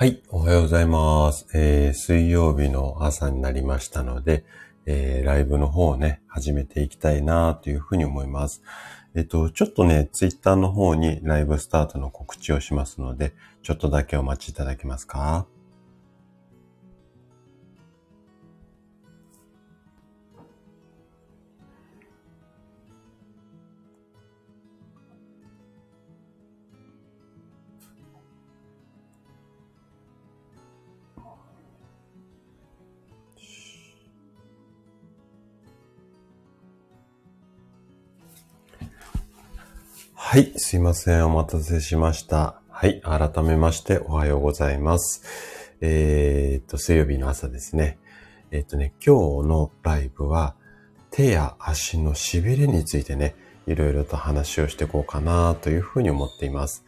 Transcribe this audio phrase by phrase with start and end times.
[0.00, 1.48] はい、おはようございます。
[1.54, 4.44] えー、水曜日の朝になりましたので、
[4.86, 8.62] えー、ライブの方をね、始めていきたいなというふうに思います。
[9.16, 13.32] えっと、ちょっとね、ツイッターの方にライブスタートの告知をしますので、
[13.64, 15.48] ちょっとだけお待ちいただけますか？
[40.68, 41.26] すいません。
[41.26, 42.60] お待たせしました。
[42.68, 45.22] はい、改めましておはようございます。
[45.80, 47.98] えー、っと、水曜日の朝ですね。
[48.50, 50.56] えーっとね、今日のライブは
[51.10, 53.34] 手や足の痺れについてね、
[53.66, 56.84] いろいろと話をしていこうかなというふうに思っています。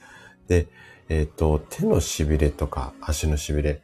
[0.47, 0.67] で、
[1.09, 3.83] えーっと、手の痺れとか足の痺れ、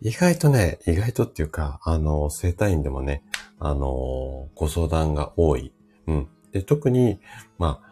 [0.00, 3.22] 意外とね、意外とっていうか、あの、生体院でもね、
[3.60, 5.72] あの、ご相談が多い。
[6.08, 6.28] うん。
[6.50, 7.20] で、特に、
[7.58, 7.85] まあ、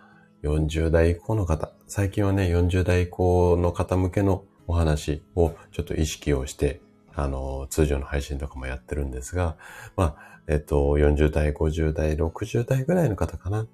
[0.44, 6.82] 40代以降の方、最近はね、40代以降の方向けのお話をちょっと意識をして、
[7.14, 9.56] あの、通常の配信とかもやってるんですが、
[9.96, 13.66] まあ、えっと、40代、50代、60代ぐらいの方かな。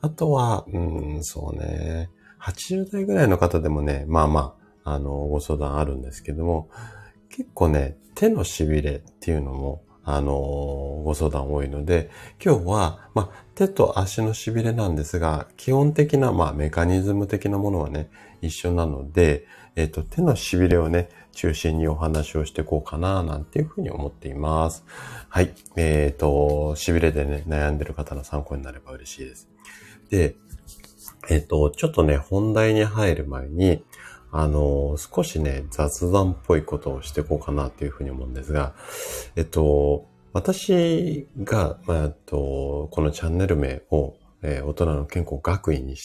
[0.00, 6.70] あとは、うん、そうね、80代ぐらいの方でもね、まあまあ、あの、ご相談あるんですけども、
[7.28, 9.84] 結構ね、手の痺れっていうのも、
[10.16, 10.32] あの、
[11.04, 12.10] ご相談多いので、
[12.44, 24.84] 今日は、ま、手と足の痺れなんですが、基本的な、ま、メカニズム的なものはね、一緒なので、えっ、と、手の痺れをね、中心にお話をしていこうかな、なんていうふうに思っています。
[25.28, 25.52] はい。
[25.76, 29.48] えっ、と、痺れでね、悩んでる方の参考になれば嬉しいです。
[30.10, 30.36] で、
[31.28, 33.84] えっ、と、ちょっとね、本題に入る前に、
[34.32, 38.74] あの、少しね、雑談っぽいことをしていこうかなというふうに思うんですが、
[39.36, 45.96] えっと、私が、まあ、と、このチャンネル名を、えー大人の健康学院に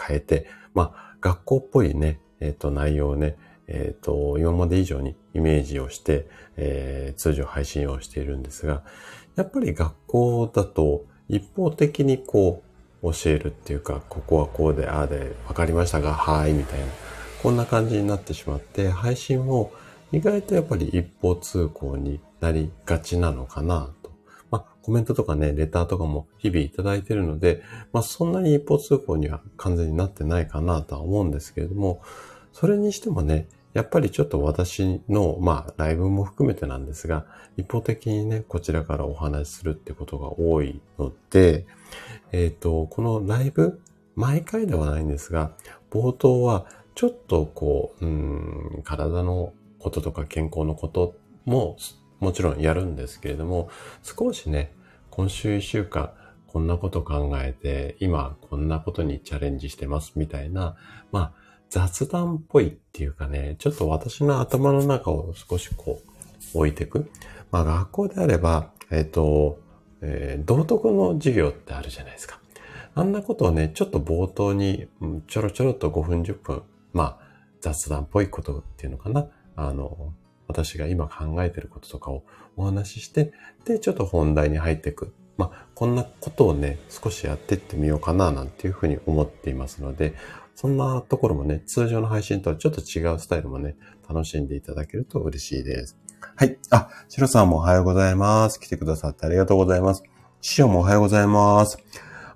[0.00, 8.84] 変えて、まあ、学校っぽいね、えっと、内容をね、えっと、今まで以上にイメージをして、えー通常配信をしているんですが、
[9.34, 12.62] やっぱり学校だと一方的にこ
[13.02, 16.86] う、教えるっていうか、ここはこうで、ああで、わかりましたが、はい、みたいな。
[17.42, 19.72] こんな感じになってしまって、配信も
[20.12, 24.10] 意外とやっぱり一方通行になりがちなのかなと。
[24.50, 32.00] まあ、コメントとかね、レターとかも日々いただいているので、まあ、そんなに一方通行には完全になってないかなとは思うんですけれども、
[32.52, 37.26] それにしてもね、やっぱりちょっと私の、まあ、ライブも含めてなんですが、
[37.58, 41.66] 一方的にね、こちらからお話しするってことが多いので、
[42.32, 43.80] えっ、と、このライブ、
[44.14, 45.52] 毎回ではないんですが、
[45.90, 46.64] 冒頭は
[46.96, 51.14] ちょっとこう、うん、体のこととか健康のこと
[51.44, 51.76] も
[52.20, 53.68] もちろんやるんですけれども、
[54.02, 54.72] 少しね、
[55.10, 56.12] 今週一週間
[56.46, 60.74] こんなこと考えて、今こんなことにチャレンジしてますみたいな、
[61.12, 61.32] まあ
[61.68, 66.00] 雑談っぽいっていうかね、ちょっと私の頭の中を少しこ
[66.54, 67.10] う置いていく。
[67.50, 69.58] まあ学校であれば、えっ、と、
[70.00, 72.40] えー道徳の授業ってあるじゃないですか。
[72.94, 74.88] あんなことをね、ちょっと冒頭に、
[75.26, 76.62] ちょろちょろっと5分10分、
[76.96, 77.18] まあ、
[77.60, 79.28] 雑談っぽいことっていうのかな。
[79.54, 80.14] あの、
[80.48, 82.24] 私が今考えてることとかを
[82.56, 83.32] お話しして、
[83.66, 85.12] で、ちょっと本題に入っていく。
[85.36, 90.14] まあ、こんなことをね、少しやってってみようかな、なんていうふうに思っていますので、
[90.54, 93.76] そんなところもね、通常の配信とはちょっと違うスタイルもね、
[94.08, 95.98] 楽しんでいただけると嬉しいです。
[96.34, 96.56] はい。
[96.70, 98.58] あ、シロさんもおはようございます。
[98.58, 100.02] 来てくださってありがとうございます。
[100.40, 101.78] シオもおはようございます。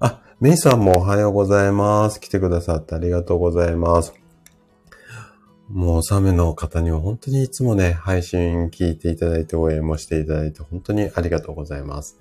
[0.01, 2.21] あ、メイさんもおはようございます。
[2.21, 4.20] 来てくださってありがとうございます。
[5.73, 12.19] もうサメの方には本当にいつもね、配信聞いていただいて応援もしていただいて本当にありがとうございます。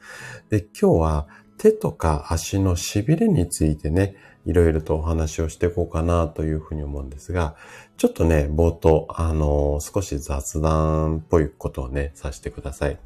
[0.50, 1.28] で、今日は
[1.58, 4.16] 手とか足の痺れについてね、
[4.46, 7.56] いろいろとお話をしていこうかなというふうに思うんですが、
[7.98, 13.00] ちょっとね、冒頭、あの少し雑談っぽいことをね、させてください。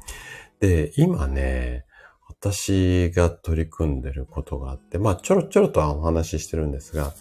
[0.60, 1.86] で、今ね、
[2.44, 7.14] 私が取り組んでることがあって、まあ、ちょろちょろとはお話ししてるんですが、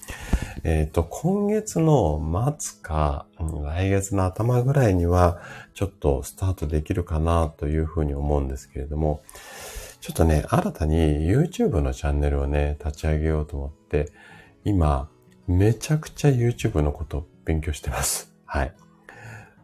[0.65, 2.19] えっ、と、今月の
[2.59, 3.25] 末か、
[3.63, 5.39] 来月の頭ぐらいには、
[5.75, 9.23] ちょっとスタートできるかなというふうに思うんですけれども、
[10.01, 14.11] ちょっとね、新たに YouTube のチャンネルをね、立ち上げようと思って、
[14.65, 15.09] 今、
[15.47, 18.35] めちゃくちゃ YouTube のことを勉強してます。
[18.45, 18.73] はい。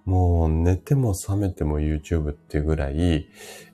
[0.05, 3.27] もう寝ても覚めても YouTube っていうぐらい、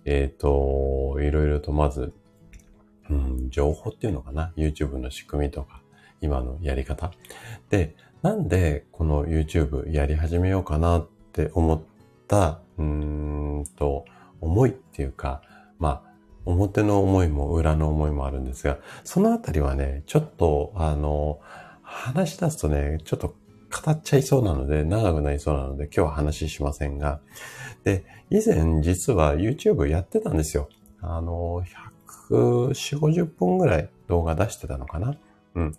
[0.06, 2.14] えっ、と、いろいろとまず、
[3.10, 5.82] うん、情報っていうのかな ?YouTube の仕組みとか、
[6.22, 7.12] 今のやり方。
[7.70, 11.82] で、なんでこの YouTube やり始めようかなっって思っ
[12.30, 14.06] た、うーんと、
[14.40, 15.42] 思いっていうか、
[15.80, 16.14] まあ、
[16.46, 21.42] 表の思いも裏の思いもあるんですが、そのあたりはね、ちょっと、あの、
[21.82, 23.36] 話し出すとね、ちょっと
[23.72, 27.20] 語っちゃいそうなので、長くなりそうなので、今日は話ししませんが、
[27.84, 30.70] で、以前実は YouTube やってたんですよ。
[31.02, 31.64] あの、
[32.30, 35.16] 140、50本ぐらい動画出してたのかな？
[35.56, 35.74] うん。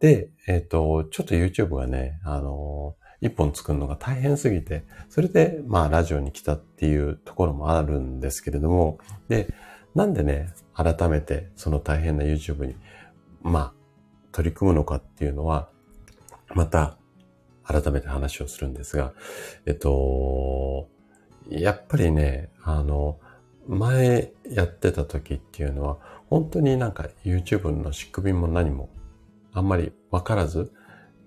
[0.00, 8.98] で、えっ、ー、と、ちょっと YouTube がね、あの、一本作るのが大変すぎて、それで、まあ、ラジオに来たっていうところもあるんですけれども、
[9.28, 9.54] で、
[9.94, 12.76] なんでね、改めてその大変な YouTube に、
[13.42, 13.72] まあ、
[14.32, 15.68] 取り組むのかっていうのは、
[16.54, 16.98] また、
[17.66, 19.12] 改めて話をするんですが、
[19.66, 20.88] えっと、
[21.48, 23.18] やっぱりね、あの、
[23.66, 28.88] 前やってた時っていうのは、本当になんか YouTube の仕組みも何も
[29.52, 30.72] あんまりわからず、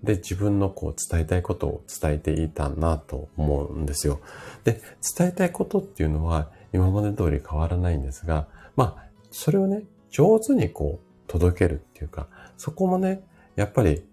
[0.04, 4.20] で、自分のこう伝えたいことを伝えていたなと思うんですよ。
[4.64, 4.82] で、
[5.18, 13.24] 伝えたいことっていうのは今まで通り変わらないんですが、まあ、それをね、上手にこう届けるっていうか、そこもね、
[13.56, 14.04] やっぱり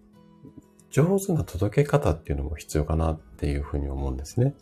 [0.95, 4.55] 上手な届け方っていうのも必要かなっていうふうに思うんですね。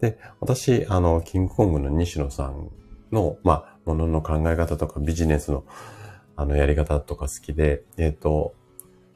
[0.00, 2.70] で、私、あの、キングコングの西野さん
[3.10, 5.64] の、まあ、ものの考え方とかビジネスの、
[6.36, 8.54] あの、やり方とか好きで、えっ、ー、と、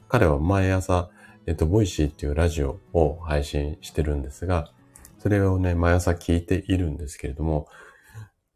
[0.09, 1.11] 彼は毎朝、
[1.47, 4.73] えっ、ー、と、ボイシーっていうラジオを配信してるんですが、
[5.21, 7.69] それをね、毎朝聞いているんですけれども、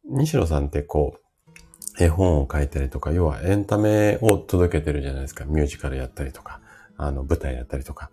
[0.05, 5.44] 西野さんってこう、絵本を書いたりとか、要はエンタメを届けてるじゃないですか。
[5.44, 6.61] ミュージカルやったりとか、
[6.99, 8.11] あの、舞台やったりとか。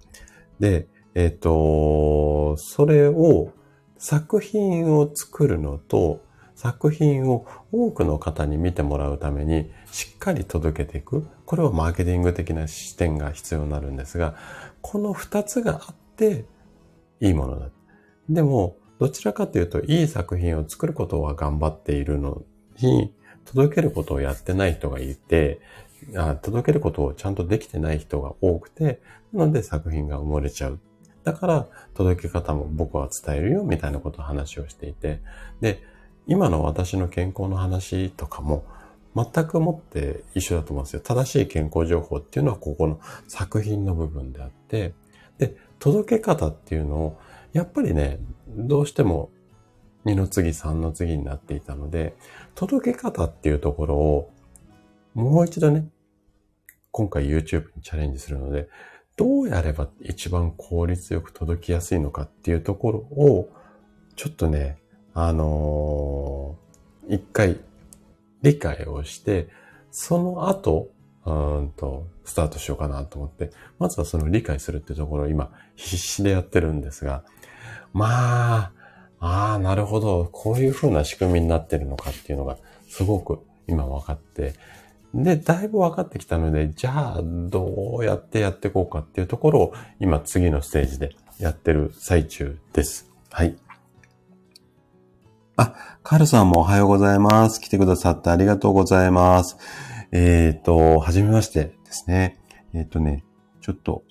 [0.60, 3.52] で、えっ、ー、と、それを、
[3.98, 6.22] 作品を作るのと、
[6.56, 11.28] 作品を多くの方に見てもらうためにしっかり届けていく。
[11.46, 14.36] これはマーケティング的な視点が必要になるんですが、
[14.82, 16.46] この二つがあって
[17.20, 17.70] いいものだ。
[18.30, 22.44] でも、どちらかというと、いい作品を作ることは頑張っているの
[22.80, 25.60] に、届けることをやってない人がいて、
[26.16, 29.02] あ届けることをちゃんとできてない人が多くて、
[29.34, 30.80] なので作品が埋もれちゃう。
[31.24, 35.22] だから、届け方も僕は伝えるよ、みたいなことを話をしていて。
[35.60, 35.82] で、
[36.28, 38.64] 今の私の健康の話とかも、
[39.16, 41.00] 全くもって一緒だと思うんですよ。
[41.00, 44.94] 正しい健康情報っていうのはここの作品の部分であって、
[45.38, 47.20] で、届け方っていうのを、
[47.54, 49.30] やっぱりね、どうしても
[50.06, 52.16] 2の次、3の次になっていたので、
[52.54, 54.32] 届け方っていうところを、
[55.14, 55.88] もう一度ね、
[56.96, 58.70] 今回 YouTube にチャレンジするので、
[59.18, 63.50] どうやれば一番効率よく届きやすいのかっていうところを、
[64.16, 64.78] ちょっとね、
[65.14, 67.60] あのー、一回
[68.44, 69.50] 理解をして、
[69.92, 70.88] その後、
[71.26, 71.32] う
[71.64, 77.26] んと、スタートしようかなと思って、まずはその理解するってところを今必死でやってるんですが、
[77.92, 78.72] まあ、
[79.20, 80.30] ああ、なるほど。
[80.32, 82.58] こういう風な仕組みになってるのかっていうのが
[82.88, 84.54] すごく今分かって、
[85.16, 93.10] で、だいぶ分かってきたので、じゃあ、どうやってやっていこうかっていうところを、今次のステージでやってる最中です。
[93.32, 93.56] はい。
[95.56, 95.74] あ、
[96.04, 97.62] カールさんもおはようございます。
[97.62, 99.58] 来てくださってありがとうございます。
[100.12, 102.38] えっ、ー、と、はじめましてですね。
[102.74, 103.24] えっ、ー、とね、
[103.62, 104.04] ちょっと、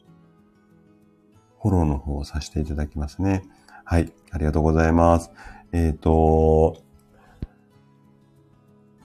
[1.61, 3.43] フォローの方をさせていただきますね。
[3.85, 5.31] はい、ありがとうございます。
[5.73, 6.84] えっ、ー、と、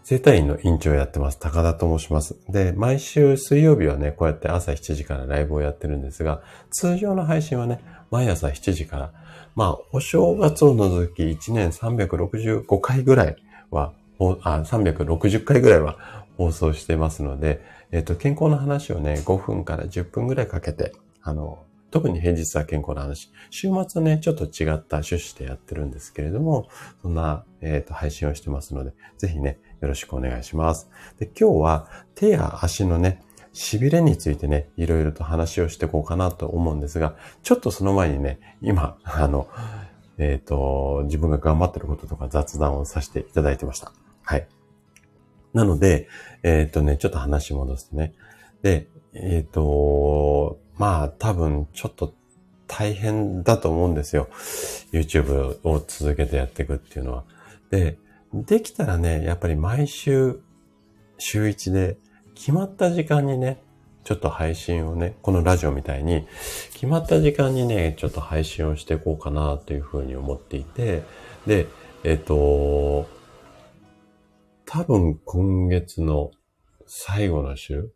[0.09, 1.37] 生体院の院長をやってます。
[1.37, 2.35] 高田と申します。
[2.49, 9.13] で、毎週水曜日はね、こうやって朝7時からライブをやってるんですが、通常の配信はね、毎朝7時から、
[9.55, 13.35] まあ、お正月を除き1年365回ぐらい
[13.69, 13.93] は、
[14.41, 17.61] あ、360回ぐらいは放送してますので、
[17.91, 21.59] えっ、と、健康の話をね、5分から10分ぐらいかけて、あの、
[21.91, 23.31] 特に平日は健康の話。
[23.51, 26.67] 週末はね、ちょっと違った趣旨でやってるんですけれども、
[27.03, 30.89] そんな、えっ、ー、と、配信をしてますので、ぜひね、よろしくお願いします。
[31.19, 33.21] で、今日は手や足のね、
[33.53, 39.47] 痺れについてね、いろいろと話をしていこうかなと思うんですが、ちょっとその前にね、今、あの、
[40.17, 43.91] えっ、ー、と、自分が頑張ってることとか雑談をさせていただいてました。
[44.23, 44.47] はい。
[45.53, 46.07] なので、
[46.43, 48.13] えっ、ー、とね、ちょっと話戻すとね。
[48.61, 52.13] で、えっ、ー、と、まあ多分ちょっと
[52.67, 54.27] 大変だと思うんですよ。
[54.91, 57.23] YouTube を続けてやっていくっていうのは。
[57.71, 57.97] で、
[58.33, 60.39] できたらね、やっぱり毎週、
[61.17, 61.97] 週1で
[62.35, 63.61] 決まった時間にね、
[64.03, 66.27] ちょっと配信をね、このラジオみたいに、
[66.73, 71.03] 決まった時間にね、ちょっと配信をしていこうかなというふうに思っていて、
[71.47, 71.67] で、
[72.03, 73.07] えっ、と、
[74.65, 76.31] 多分今月の
[76.85, 77.91] 最後の週、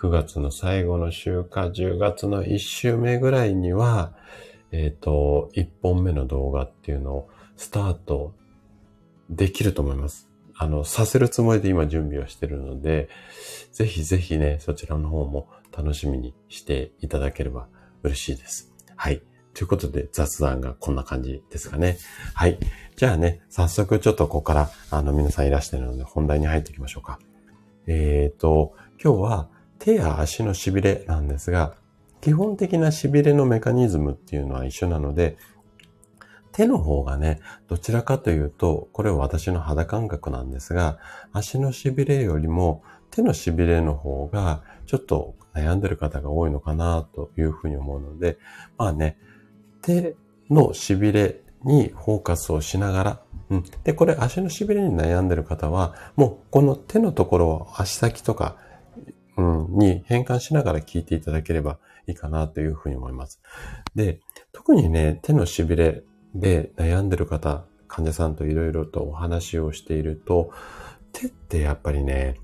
[0.00, 4.12] 9月の最後の週か10月の1週目ぐらいには、
[4.72, 8.34] えっ、と、1本目の動画っていうのをスタート
[9.30, 10.28] できると思います。
[10.56, 13.08] あの、させるつもりで今準備をしてるので、
[13.72, 17.68] ぜひぜひね、そちらの方も楽しみにしていただければ
[18.02, 18.72] 嬉しいです。
[18.96, 19.22] はい。
[19.54, 21.96] ということで雑談がこんな感じですかね。
[22.34, 22.58] はい。
[22.96, 27.18] じゃあね、早速ちょっとここからあの皆さんいらしてるので本題に入っていきましょうか。
[27.86, 31.74] えっ、ー、と、今日は手や足の痺れなんですが、
[32.20, 35.38] 基本的な痺れのメカニズムっていうのは一緒なので、
[36.52, 40.98] 手の方がね、どちらかというと、これは私の肌感覚なんですが、
[41.32, 48.38] 足の痺れよりも手の痺れの方がちょっと悩んでる方が多いのかなというふうに思うので、
[48.78, 49.18] まあね、
[49.82, 50.16] 手
[50.48, 53.64] の痺れにフォーカスをしながら、うん。
[53.84, 58.56] で、これ足の痺れに悩んでる方は、もうこの手のところを足先とか、
[59.36, 63.40] うん、に変換しながら聞いていただければいいかなというふうに思います。
[63.94, 64.20] で、
[64.52, 66.02] 特にね、手の痺れ
[66.34, 70.50] で悩んでる方、患者さんといろいろとお話をしていると、
[71.12, 72.36] 手ってやっぱりね、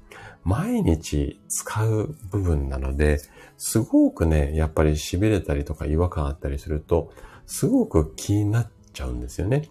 [0.44, 3.20] 毎日使う部分なので、
[3.58, 7.12] すごくね、やっぱり痺れたりとか違和感あったりすると、
[7.46, 9.68] すごく気になっちゃうんですよね。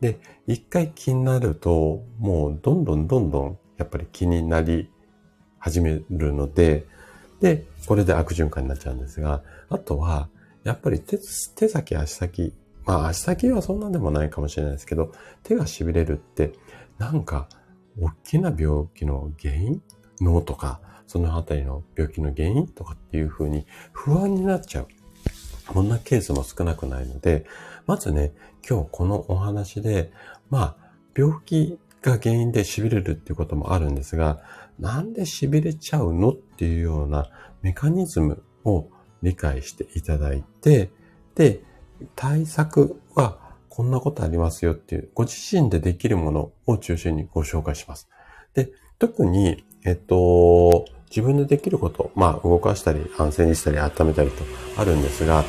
[0.00, 4.90] で、一回気になると、もうどんどんどんどんやっぱり気になり
[5.58, 6.86] 始めるので、
[7.40, 10.28] で、これで悪循環になっちゃうんですが、あとは、
[10.64, 11.18] やっぱり手
[11.56, 12.54] 手先、足先、
[12.84, 15.12] まあ足先はそんなでもないかもしれないですけど、
[15.42, 16.52] 手が痺れるって、
[16.98, 17.48] なんか、
[18.00, 19.82] 大きな病気の原因？
[20.20, 24.88] 脳とか、そのあたりの病気の原因とかっていう風に不安になっちゃう。
[25.66, 27.44] こんなケースも少なくないので、
[27.86, 28.32] まずね、
[28.68, 30.12] 今日このお話で、
[30.48, 34.40] まあ、病気が原因で痺れるっていうこともあるんですが、
[34.78, 36.30] なんで痺れちゃうの？
[36.30, 37.28] っていうような
[37.62, 38.88] メカニズムを
[39.22, 40.90] 理解していただいて、
[41.34, 41.62] で、
[42.16, 48.08] 対策はこんなことありますよっていう、ご自身でできるものを中心にご紹介します。
[48.54, 54.44] で、特に、えっと、自分でできること、まあ動かしたり、安静にしたり、温めたりと
[54.76, 55.44] あるんですが、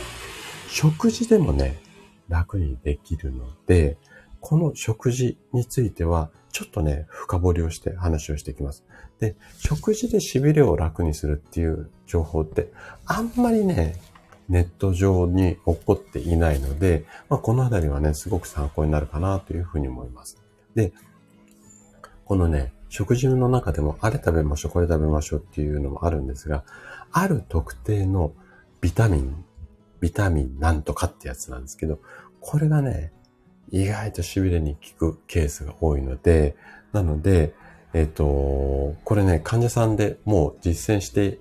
[0.68, 1.78] 食事でもね、
[2.30, 3.98] 楽にできるので、
[4.40, 8.84] この食事については、ちょっとね、深掘りをして話をしていきます。
[9.20, 12.72] で、食事で痺れを楽にするっていう情報って、
[13.06, 13.96] あんまりね、
[14.50, 20.42] ネット上に起こっていないので、まあ、このあたりはね、すごく参考になるかなというふうに思います。
[20.76, 20.92] で、
[22.26, 26.64] このね、食事の中でも、あれ食べましょう、これ食べましょうっていうのもあるんですが、
[27.12, 28.34] ある特定の
[28.82, 29.46] ビタミン、
[30.00, 32.00] ビタミンなんとかってやつなんですけど、
[32.40, 33.12] これがね、
[33.72, 36.56] 意外と痺れに効くケースが多いので、
[36.92, 37.56] なので、
[37.94, 41.40] えっ、ー、と、これね、患者さんでもう実践して、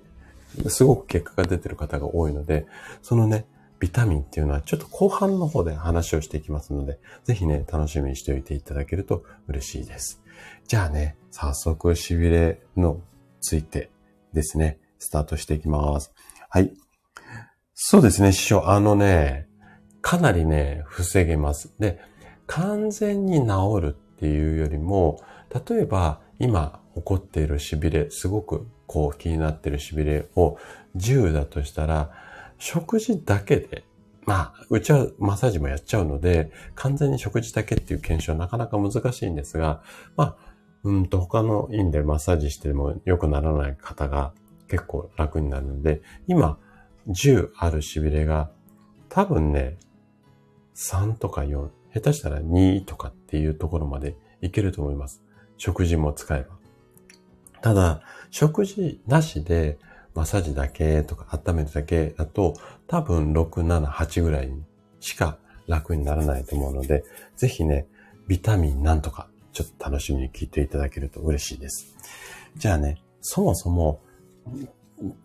[0.67, 2.65] すごく結果が出てる方が多いので、
[3.01, 3.45] そのね、
[3.79, 10.21] ビタミンっていうのはちょっと後半の方で話をしていきますので、ぜひね、楽しみにしておいていただけると嬉しいです。
[10.67, 13.01] じゃあね、早速痺れの
[13.41, 13.89] ついて
[14.33, 16.13] ですね、スタートしていきます。
[16.49, 16.71] はい。
[17.73, 18.69] そうですね、師匠。
[18.69, 19.47] あのね、
[20.01, 21.73] かなりね、防げます。
[21.79, 21.99] で、
[22.47, 25.21] 完全に治るっていうよりも、
[25.67, 30.57] 例えば今起こっている痺れ、すごくこう気になっている痺れを
[30.95, 32.11] 10だとしたら、
[32.57, 33.83] 食事だけで、
[34.25, 39.81] まあ、うちはマッサージもやっちゃうので、完全に食事だけっていう検証はなかなか難しいんですが、
[40.15, 44.33] まあ、うんと他の院でマッサージしても良くならない方が
[44.67, 46.57] 結構楽になるので、今、
[47.07, 48.49] 10ある痺れが
[49.09, 49.77] 多分ね、
[50.75, 55.21] 3とか4、下手したら2とかっていうところまでいけると思います。
[55.57, 56.57] 食事も使えば。
[57.61, 58.01] ただ、
[58.33, 59.77] 食事なしで
[60.15, 62.55] マッサージだけとか温めるだけだと
[62.87, 64.51] 多分6、7、8ぐらい
[64.99, 65.37] しか
[65.67, 67.03] 楽にならないと思うので、
[67.37, 67.85] ぜひね、
[68.27, 71.95] ビタミンなんとかちょっと楽しみに聞いていただけると嬉しいです。
[72.57, 74.01] じゃあね、そもそも、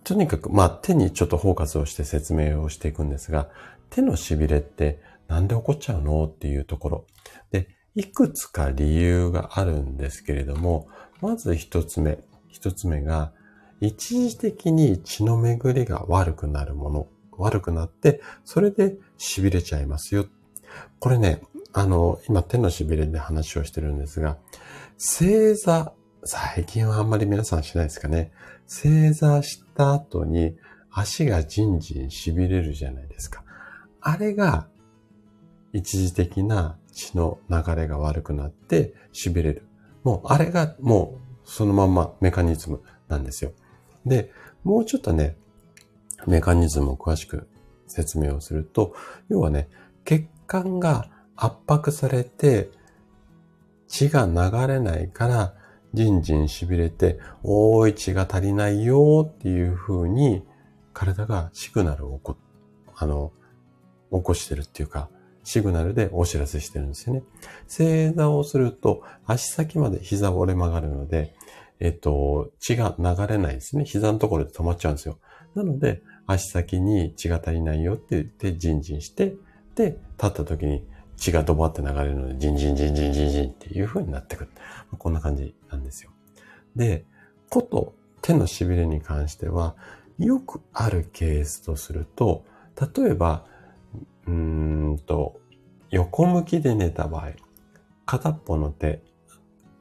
[0.04, 3.48] とにかく、まあ手にちょっとフォーカスをして説明をしていくんですが、
[3.88, 7.06] 手の痺れってなんで起こっちゃうのっていうところ。
[7.52, 10.88] で、いくつか理由があるんですけれども、
[11.22, 12.18] まず一つ目。
[12.58, 13.32] 一つ目が、
[13.80, 17.08] 一時的に血の巡りが悪くなるもの。
[17.36, 20.26] 悪くなって、それで痺れちゃいますよ。
[20.98, 21.40] これね、
[21.72, 24.38] あの、今手の痺れで話をしてるんですが、
[24.96, 25.92] 正座、
[26.24, 28.32] 最近はあんまり皆さんしないですかね。
[28.66, 30.56] 正座した後に
[30.90, 33.44] 足がじんじん痺れるじゃないですか。
[34.00, 34.66] あれが
[35.72, 39.62] 一時的な血の流れが悪くなって痺れる。
[40.02, 43.52] もうあれがもうそのまんまメカニズムなんですよ。
[44.04, 44.30] で、
[44.64, 45.36] もうちょっとね、
[46.26, 47.48] メカニズムを詳しく
[47.86, 48.94] 説明をすると、
[49.30, 49.68] 要はね、
[50.04, 52.70] 血管が圧迫されて
[53.88, 55.54] 血が流れないから
[55.94, 60.46] じんじん痺れて、おーい血が足りないよっていう風に
[60.92, 62.36] 体がシグナルを起こ、
[62.94, 63.32] あの、
[64.12, 65.08] 起こしてるっていうか、
[65.44, 67.22] シグナルでお知らせしてるんですよね。
[67.66, 71.34] 正座をすると足先まで膝折れ曲がるので、
[71.80, 73.84] えっと、血が流れないですね。
[73.84, 75.18] 膝のところで止まっちゃうんですよ。
[75.54, 79.34] なので、足先に血が足りないよって言って、じんじんして、
[79.74, 80.84] で、立った時に
[81.16, 84.50] 血がドバって流れるので、ジンジンジンジンジンジンっていう風になってくる。
[84.98, 86.10] こんな感じなんですよ。
[86.76, 87.04] で、
[87.48, 89.76] こと手の痺れに関しては、
[90.18, 92.44] よくあるケースとすると、
[92.96, 93.46] 例えば、
[94.28, 94.34] うー
[94.92, 95.40] んと、
[95.90, 97.30] 横向きで寝た場合、
[98.04, 99.02] 片っぽの手、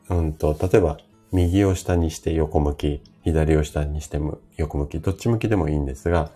[0.10, 0.98] うんと、例えば、
[1.34, 6.32] 右を下にして横向き、左を下にしても横向き、どっち向きでもいいんですが、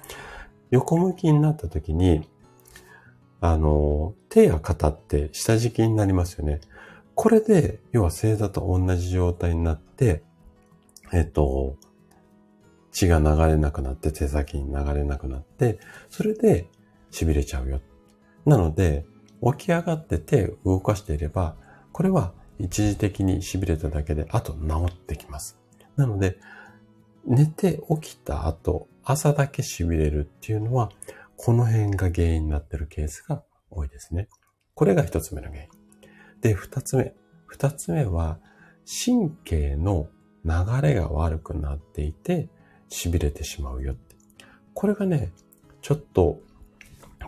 [0.72, 2.28] 横向きになった時に、
[3.40, 6.60] あの、手や肩って下敷きになりますよね。
[7.16, 10.22] これで、要は正座と同じ状態になって、
[11.14, 11.78] えっと、
[12.92, 16.68] 血が流れなくなって手先に流れなくなって、それで
[17.12, 17.80] 痺れちゃうよ。
[18.46, 19.06] なので、
[19.44, 21.56] 起き上がって手を動かしていれば、
[21.92, 25.58] これは一時的に痺れただけで、あと治ってきます。
[25.96, 26.38] なので、
[27.26, 30.92] 寝て起きた後、朝だけ痺れるっていうのは、
[31.38, 34.28] この辺が原因になっているケースが多いですね。
[34.76, 35.70] これが一つ目の原因。
[36.42, 37.14] で、二つ目。
[37.48, 38.40] 二つ目は、
[39.06, 40.08] 神経の
[40.46, 42.50] 流れが悪くなっていて、
[42.90, 44.16] 痺れてしまうよって。
[44.74, 45.32] これがね、
[45.82, 46.42] ちょっと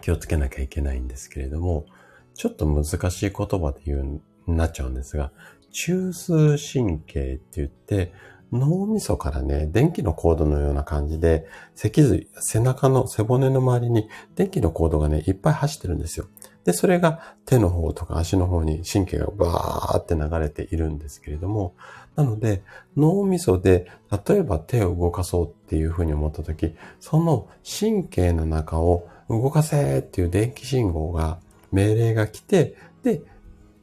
[0.02, 1.86] 気をつけなきゃいけないんですけれども、
[2.34, 4.22] ちょっと難しい言葉で言う、
[4.52, 5.32] なっちゃうんですが、
[5.72, 8.14] 中枢神経って言って、
[8.54, 16.28] 脳みそからね、電気のコードのような感じで、脊髄、背中の背骨の周りに電気のコードがね、いっぱい走ってるんですよ。
[16.64, 21.74] で、それが手の方とか足の方に神経がバーって流れているんですけれども、
[22.16, 22.64] なので、
[22.96, 23.88] 脳みそで、
[24.27, 27.48] 例えば手を動かそうっていうふうに思ったとき、その
[27.79, 31.40] 神経の中を動かせっていう電気信号が、
[31.72, 33.22] 命令が来て、で、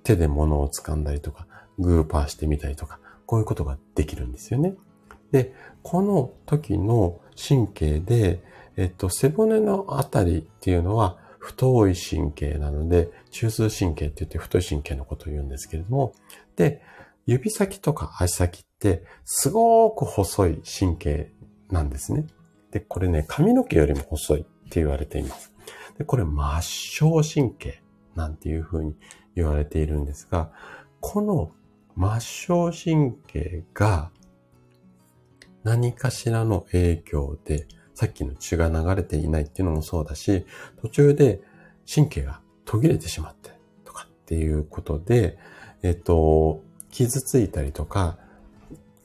[0.02, 1.46] 手で物を掴んだりとか、
[1.78, 4.74] グーパーしてみたりとか、こういうことができるんですよね。
[5.32, 8.42] で、この時の神経で、
[8.76, 16.12] えっと、背骨のあたりっていうのは太い神経なので、中枢神経って言って太い神経のことを言うんですけれども、
[16.56, 16.82] で、
[17.26, 21.32] 指先とか足先ってすごく細い神経
[21.70, 22.26] なんですね。
[22.72, 25.52] で、これね、髪の毛よりも細いって言われています。
[25.98, 27.82] で、これ末梢神経
[28.14, 28.94] なんていうふうに
[29.34, 30.52] 言われているんですが、
[31.00, 31.50] この
[31.96, 34.10] 末梢神経が
[35.64, 40.46] 何かしらの影響で、さっきの血が流れていないっていうのもそうだし、
[40.80, 41.40] 途中で
[41.92, 43.50] 神経が途切れてしまって
[43.84, 45.36] とかっていうことで、
[45.82, 48.18] えっと、傷ついたりとか、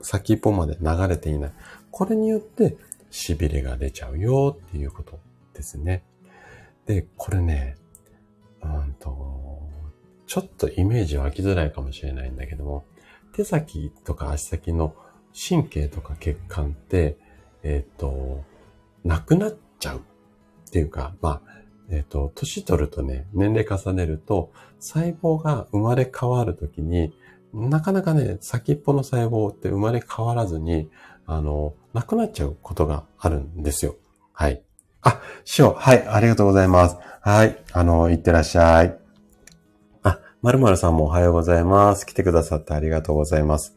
[0.02, 1.54] 先っぽまで流れていない。
[1.90, 2.78] これによって
[3.12, 5.20] 痺れが出ちゃうよっていうこと
[5.56, 6.04] ですね。
[6.86, 7.78] で、これね、
[8.64, 9.62] うんと、
[10.28, 12.86] ちょっとイメージ湧きづらいかもしれないんだけども、
[13.34, 14.96] 手先とか足先の
[15.34, 17.18] 神経とか血管って、
[17.64, 18.44] えっ、ー、と、
[19.04, 20.02] なくなっちゃうっ
[20.72, 21.56] ていうか、まあ、
[21.90, 27.14] えっ、ー、と、年取るとね、年齢重ねると、細胞が生まれ変わるときに、
[27.54, 30.90] なかなかね、先っぽの細胞って生まれ変わらずに、
[31.26, 33.96] あの、なくなっちゃうことがあるんですよ。
[34.34, 34.65] はい。
[35.06, 36.98] あ、師匠、はい、ありがとうございます。
[37.22, 38.98] はい、あの、いってらっしゃい。
[40.02, 42.08] あ、まるまるさんもおはようございます。
[42.08, 43.76] 来てくださってありがとうございます。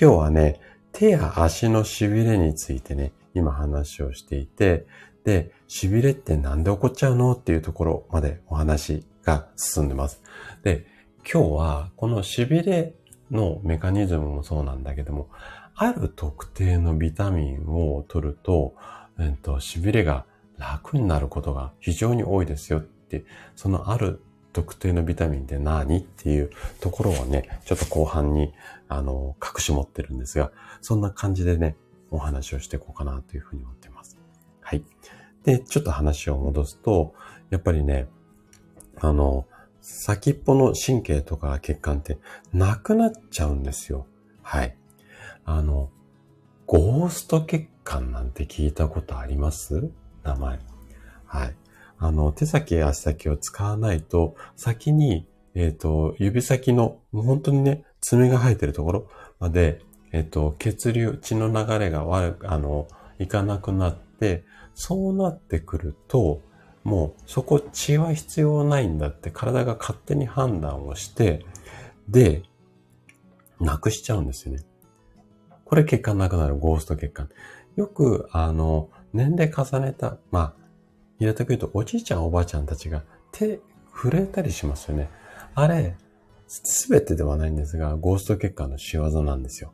[0.00, 0.60] 今日はね、
[0.92, 4.86] 手や足の痺れについてね、今話をしていて、
[5.24, 10.22] で、痺れってなんで起こっちゃうのっていうところまでお話が進んでます。
[10.62, 10.86] で、
[11.28, 12.94] 今日はこの痺れ
[13.32, 15.28] のメカニズムもそうなんだけども、
[15.74, 18.76] ある特定のビタミンを取ると、
[19.18, 20.24] えっと、痺れが
[20.58, 23.24] 楽になることが非常に多いですよって、
[23.56, 24.20] そのある
[24.52, 28.52] 特定のビタミンって何っていうところをね、ちょっと後半に、
[28.88, 31.76] あの、隠し持ってるんですが、そんな感じでね、
[32.10, 34.18] お話をしていこうかなというふうに思ってます。
[34.60, 34.84] はい。
[35.44, 37.14] で、ちょっと話を戻すと、
[37.50, 38.08] やっぱりね、
[39.00, 39.46] あの、
[39.80, 42.18] 先っぽの神経とか血管って
[42.52, 44.06] なくなっちゃうんですよ。
[44.42, 44.76] はい。
[45.44, 45.90] あの、
[46.66, 49.90] ゴースト血管なんて聞いたことあります？
[50.28, 50.58] 名前。
[51.26, 51.56] はい。
[51.98, 59.08] あの、手先足先を使わないと、先に、えっ、ー、と、指先の、本当にね、爪が生えてるところ
[59.40, 59.80] まで、
[60.12, 62.86] えっ、ー、と、血流、血の流れが悪く、あの、
[63.18, 66.40] いかなくなって、そうなってくると、
[66.84, 71.44] もうそこ血は必要ないんだって体が勝手に判断をして、
[72.08, 72.42] で、
[73.60, 74.62] なくしちゃうんですよね。
[75.64, 77.28] これ血管なくなるゴースト血管。
[77.76, 80.54] よく、あの、年齢重ねた、まあ、
[81.18, 83.02] 平たく言うとおじいちゃんおばあちゃんたちが
[83.32, 83.58] 手
[83.92, 85.10] 震えたりしますよね。
[85.56, 85.96] あれ、
[86.46, 89.72] すべてではないんですが、ゴースト血管の仕業なんですよ。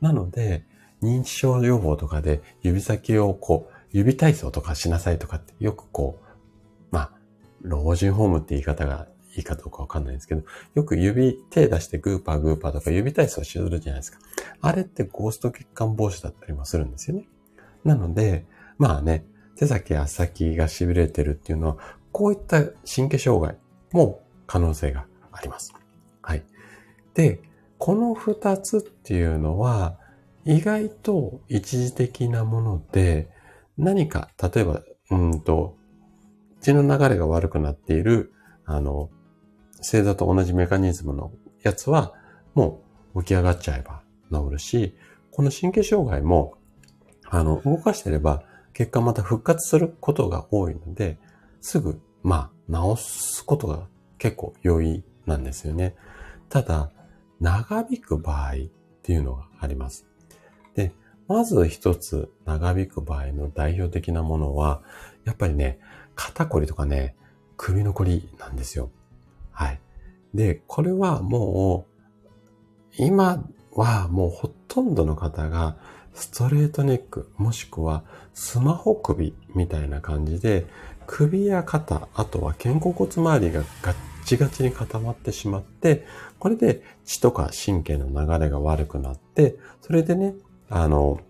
[0.00, 0.64] なので、
[1.02, 6.24] 認知症予防とかで指先をこう、指体操とかしなさいとかってよくこう、
[6.90, 7.10] まあ、
[7.60, 10.42] 老人ホームって言い方がいいかどうかわかんないんですけど、
[10.74, 14.20] よく指、手出してグーパーグーパーとか指体操しるじゃないですか。
[14.62, 17.28] あれってゴースト血管防止だったりもするんですよね。
[17.84, 18.46] なので、
[18.80, 21.76] まあね、手先、足先が痺れてるっていうのは、
[22.12, 23.58] こういった神経障害
[23.92, 25.74] も可能性があります。
[26.22, 26.42] はい。
[27.12, 27.42] で、
[27.76, 29.98] この二つっていうのは、
[30.46, 33.28] 意外と一時的なもので、
[33.76, 35.76] 何か、例えば、うんと、
[36.62, 38.32] 血の流れが悪くなっている、
[38.64, 39.10] あの、
[39.76, 42.14] 星座と同じメカニズムのやつは、
[42.54, 42.82] も
[43.14, 44.96] う起き上がっちゃえば治るし、
[45.32, 46.54] この神経障害も、
[47.28, 48.44] あの、動かしてれば、
[48.80, 51.18] 結果また復活することが多いので、
[51.60, 55.94] すぐ、まあ、治すことが結構容易なんですよね。
[56.48, 56.90] ただ、
[57.40, 58.56] 長引く場合っ
[59.02, 60.06] ていうのがあります。
[60.74, 60.94] で、
[61.28, 64.80] まず一つ長引く場合の代表的なものは、
[65.26, 65.78] やっぱりね、
[66.14, 67.14] 肩こりとかね、
[67.58, 68.90] 首のこりなんですよ。
[69.50, 69.80] はい。
[70.32, 75.76] で、これはもう、今はもうほとんどの方が
[76.14, 80.66] ストレートネック、もしくはスマホ首みたいな感じで、
[81.06, 86.06] 首や肩、あとは肩甲骨周りがガッチガチに固まってしまって、
[86.38, 90.34] これで血とか神経の流れが悪くなって、それでね、
[90.68, 91.20] あの、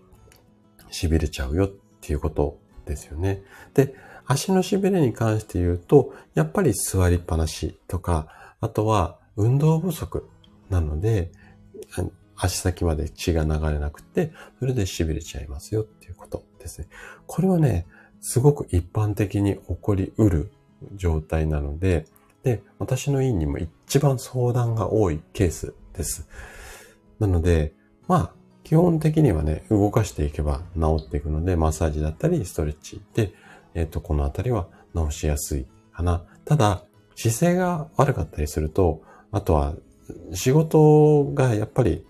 [0.91, 1.69] 痺れちゃうよっ
[2.01, 3.43] ていうことですよね。
[3.73, 8.27] で、足の痺れに関して言うと、やっぱり座りっぱなしとか、
[8.59, 10.29] あとは運動不足
[10.69, 11.31] なので、
[12.43, 16.87] 足先まで血が流れなくて、それで痺れちゃいますよっていうことですね。
[17.27, 17.85] これはね、
[18.19, 20.51] すごく一般的に起こりうる
[20.95, 22.05] 状態なので、
[22.43, 26.27] で、私の院にも一番相談が多いケースです。
[27.19, 27.73] なので、
[28.07, 28.31] まあ、
[28.63, 33.33] 基本的にはね、動かしていけば治っていくので、マッサージだったり、ストレッチで、
[33.75, 36.23] えっ、ー、と、このあたりは治しやすいかな。
[36.45, 36.83] ただ、
[37.15, 39.75] 姿勢が悪かったりすると、あとは、
[40.33, 42.05] 仕事がやっぱり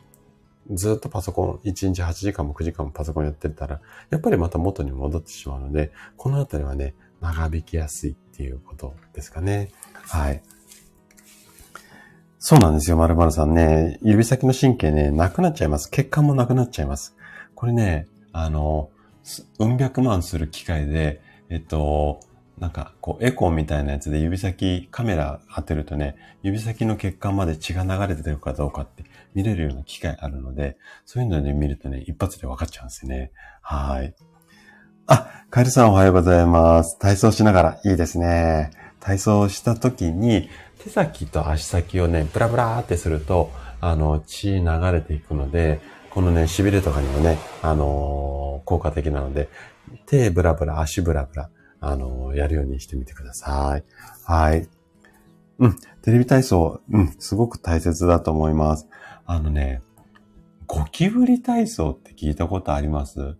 [0.72, 9.70] ずっとパソコン、1日8時間も9時間もパソコンやってたら、やっぱりまた元に戻ってしまうので、このあたりはね、長引きやすいっていうことですかね。
[9.94, 10.42] はい。
[12.40, 14.00] そうなんですよ、まるまるさんね。
[14.02, 15.90] 指先の神経ね、なくなっちゃいます。
[15.92, 17.16] 血管もなくなっちゃいます。
[17.54, 18.90] これね、あの、
[19.60, 22.20] うん百万する機械で、えっと、
[22.58, 33.32] なんか、こう、エコーみたいなやつで指先、カメラ当てるとね、指先の血管まで血が流れてるかどうかって見れるような機械あるので、そういうので見るとね、一発で分かっちゃうんですよね。
[33.62, 34.14] はい。
[35.08, 36.98] あ、カエルさんおはようございます。
[37.00, 38.72] 体操しながらいいですね。
[39.00, 49.50] 体操した時に、手先と足先をね、ブラブラーってすると、あの、血流れていくので、このね、痺れとかにもね、あのー、効果的なので、
[50.06, 53.84] 手ブラブラ、足ブラブラ、あのー、やるようにしてみてください。
[54.26, 54.68] はい。
[55.60, 55.76] うん。
[56.02, 58.88] テレビ体操、うん、すごく大切だと思います。
[59.32, 59.82] あのね、
[60.68, 63.38] ゴキブリ体操って聞いたことあります？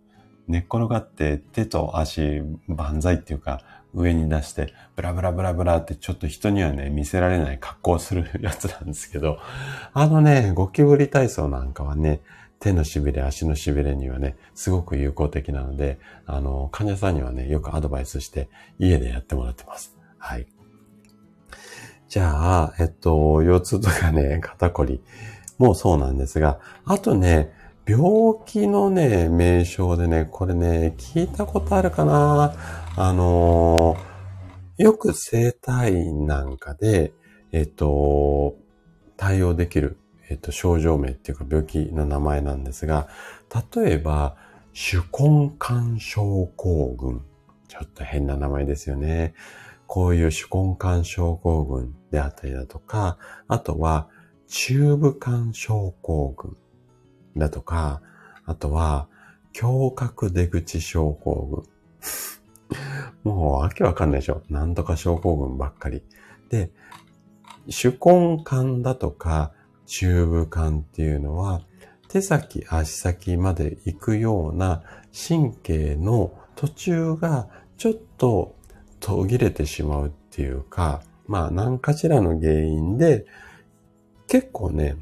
[0.48, 3.60] 寝っ転がって手と足万歳っていうか
[3.92, 9.38] 上に出してブラブラブラブラってちょっと人にはね見せられない格好をするやつなんですけど、
[9.92, 12.22] あのね、ゴキブリ体操なんかはね、
[12.58, 19.94] 手の痺れ、足の痺れにはね、すごく有効的なので、あの、患者さんにはね、よくアドバイスして家でやってもらってます。
[20.16, 20.46] はい。
[22.08, 25.02] じゃあ、えっと、腰痛とかね、肩こり
[25.62, 27.52] もそうなんですが、あとね、
[27.86, 28.02] 病
[28.46, 32.54] 気のね、名称でね、これね、聞いたことあるかな
[32.96, 37.12] あのー、よく生体院なんかで、
[37.50, 38.56] えっと、
[39.16, 39.98] 対応できる、
[40.28, 43.08] えっと、症状名っていうか病気の名前なんですが、
[43.74, 44.36] 例えば、
[44.72, 47.22] 手根管症候群。
[47.68, 49.34] ちょっと変な名前ですよね。
[49.86, 54.08] こういう手根管症候群であったりだとか、あとは、
[54.54, 56.54] 中部管症候群
[57.38, 58.02] だとか、
[58.44, 59.08] あとは、
[59.58, 61.64] 胸郭出口症候
[63.24, 63.24] 群。
[63.24, 64.42] もうわけわかんないでしょ。
[64.50, 66.02] なんとか症候群ばっかり。
[66.50, 66.70] で、
[67.66, 69.52] 手根管だとか
[69.86, 71.62] 中部管っていうのは、
[72.08, 74.82] 手先、足先まで行くような
[75.28, 78.54] 神経の途中がちょっと
[79.00, 83.24] 途切れてしまうっていうか、まあ何かしらの原因で、
[84.32, 84.96] 結構ね、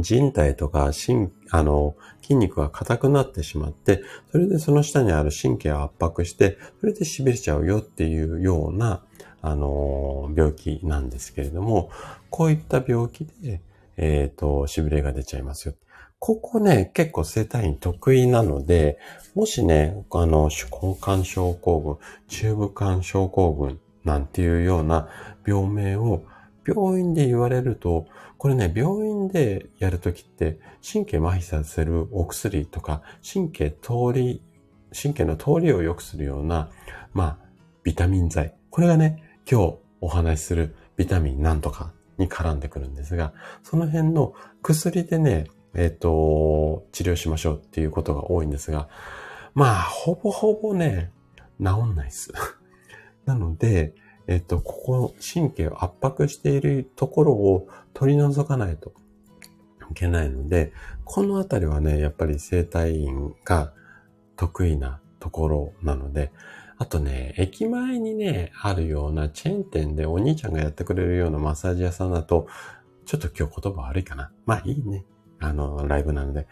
[0.00, 4.02] 人体とか心、あの、筋肉が硬くなってしまって、
[4.32, 9.04] それでその下にある神経を圧迫して、それで痺れちゃうよっていうような、
[9.42, 11.92] あの、病気なんですけれども、
[12.30, 13.60] こういった病気で、
[13.96, 15.74] えっ、ー、と、痺れが出ちゃいますよ。
[16.18, 18.98] ここね、結構生体院得意なので、
[19.36, 25.06] もしね、あの、手根管症候群、中部管症候群なんていうような
[25.46, 26.24] 病名を
[26.66, 28.06] 病院で言われると、
[28.42, 34.42] これね、病院でやるときって、神経麻痺させるお薬とか、神経通り、
[34.92, 36.68] 神経の通りを良くするような、
[37.12, 37.38] まあ、
[37.84, 38.52] ビタミン剤。
[38.70, 48.88] これがね、今日お話しするビタミンなんとかに絡んでくるんですが、その辺の薬でね、えっ、ー、と、治療しましょうっていうことが多いんですが、
[49.54, 51.12] まあ、ほぼほぼね、
[51.64, 52.32] 治んないです。
[53.24, 53.94] なので、
[54.26, 58.92] えっと、ここ、神経を圧迫しているところを取り除かないと
[59.90, 60.72] いけないので、
[61.04, 63.72] このあたりはね、やっぱり生体院が
[64.36, 66.32] 得意なところなので、
[66.78, 72.48] あとね、駅前にね、あるようなチェーン店でお兄ちゃんがやってくれるようなマッサージ屋さんだと、
[73.04, 74.32] ちょっと今日言葉悪いかな。
[74.46, 75.04] まあいいね。
[75.38, 76.46] あの、ライブなので。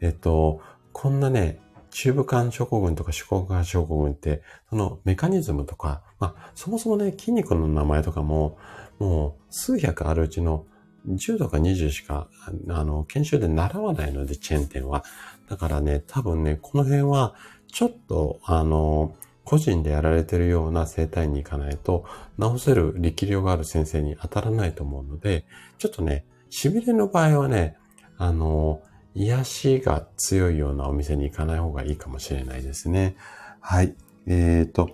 [0.00, 0.60] えっと、
[0.92, 8.58] こんなね、中部管症候群とか手根管症候群って、そのメカニズムとか、まあ、そもそもね、筋肉の名前とかも、
[8.98, 10.66] もう数百あるうちの
[11.08, 12.28] 10とか20しか、
[12.68, 15.04] あの、研修で習わないので、チェーン店は。
[15.48, 17.34] だからね、多分ね、この辺は、
[17.72, 19.14] ちょっと、あの、
[19.44, 22.04] 個人でやられてるような生態に行かないと、
[22.40, 25.44] 治せる力量がある先生に当たらないと思うので、
[25.78, 27.76] ちょっとね、痺れの場合はね、
[28.18, 28.80] あの、
[29.14, 33.16] 癒しが強いようなお店に行かない方がいいかもしれないですね。
[33.60, 33.94] はい。
[34.26, 34.90] えっ、ー、と、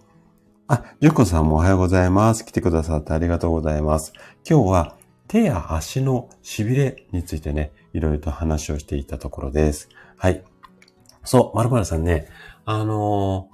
[0.69, 2.45] あ、ゆっこさんもおはようございます。
[2.45, 4.13] 来てくださってありがとうございます。
[4.49, 4.97] 今日は
[5.33, 9.89] 手や足の痺れについてね、いろいろと話をしていたところです。
[10.19, 10.45] はい。
[11.25, 12.29] そう、まるまるさんね、
[12.67, 13.49] あの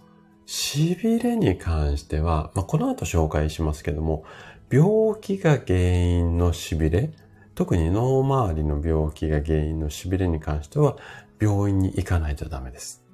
[0.45, 4.25] ー、痺れに関しては、まあ、この後紹介しますけども、
[4.69, 7.13] 病気が原因の痺れ、
[7.55, 10.97] 特に脳周りの病気が原因の痺れに関しては、
[11.41, 13.05] 病院に行かないとダメです。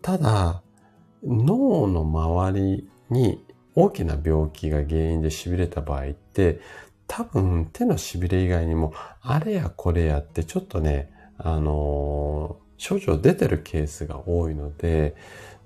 [0.00, 0.62] ただ、
[1.24, 6.60] 脳の周りに大きな病気が原因で痺れた場合って、
[7.06, 15.14] 多分手の痺れ以外にも、あれやこれやってちょっとね、あのー、症状出てるケースが多いので、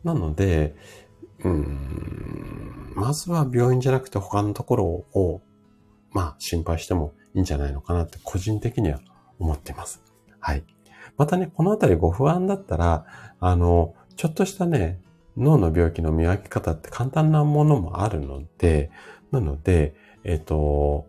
[0.05, 0.75] なので、
[1.43, 5.41] うん、まずは病院じゃなくて他のところを、
[6.13, 9.01] まあ心配してもいいんじゃないのかなって個人的には
[9.39, 10.03] 思っています。
[10.39, 10.65] はい。
[11.17, 13.07] またね、このあたりご不安だったら、
[13.41, 15.01] あの、ちょっとしたね、
[15.37, 18.91] 脳の病気の見分け方って簡単なものもあるので、
[19.31, 21.07] なので、えっ、と、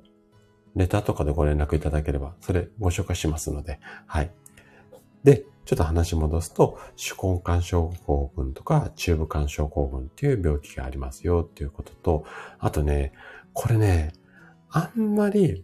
[0.75, 4.31] レターとかでご連絡いただければ、それご紹介しますので、はい。
[5.23, 12.25] で、ちょっと話戻すと、手根管症候群とか中部管症候群っていう病気がありますよっていうことと、
[12.59, 13.13] あとね、
[13.53, 14.13] これね、
[14.69, 15.63] あんまり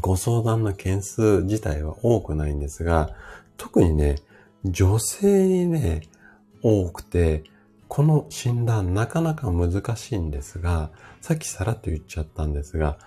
[0.00, 3.10] ご相談の件数自体は多くないんですが、
[3.56, 4.16] 特にね、
[4.64, 6.02] 女性にね、
[6.62, 7.44] 多くて、
[7.88, 12.98] この診断なかなか難しいんですが、さっきさらっと言っちゃったんですが、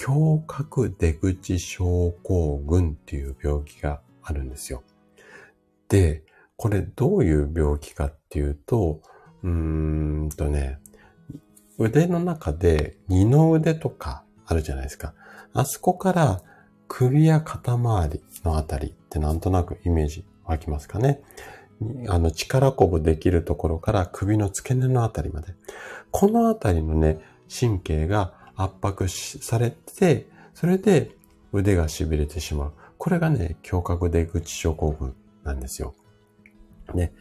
[0.00, 4.82] 胸郭出口症候群っていう病気があるんですよ。
[5.88, 6.24] で、
[6.56, 9.02] これどういう病気かっていうと、
[9.42, 10.78] うーんとね、
[11.78, 15.14] 腕の中で二の腕とかあるじゃないですか。
[15.52, 16.42] あそこから
[16.88, 21.22] 首や肩周りのあたりってなんとなくイメージ湧きますかね。
[22.08, 25.54] あの力こぶできるところから首の付け根のあたりまで。
[26.10, 31.10] このあたりのね、神経が圧迫されて、それで
[31.52, 32.72] 腕が痺れてしまう。
[32.98, 35.94] これがね、胸郭出口症候群なんですよ。
[36.94, 37.12] で、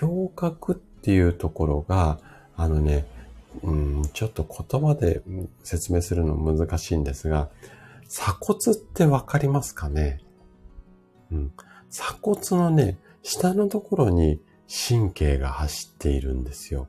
[0.00, 2.20] 胸郭っていうところが、
[2.56, 3.06] あのね、
[3.62, 5.22] うん、ちょっと言葉で
[5.62, 7.48] 説明するの難しいんですが、
[8.08, 10.20] 鎖骨ってわかりますかね？
[11.32, 11.52] うん。
[11.90, 16.88] 鎖骨のね、下のところに神経が走っているんですよ。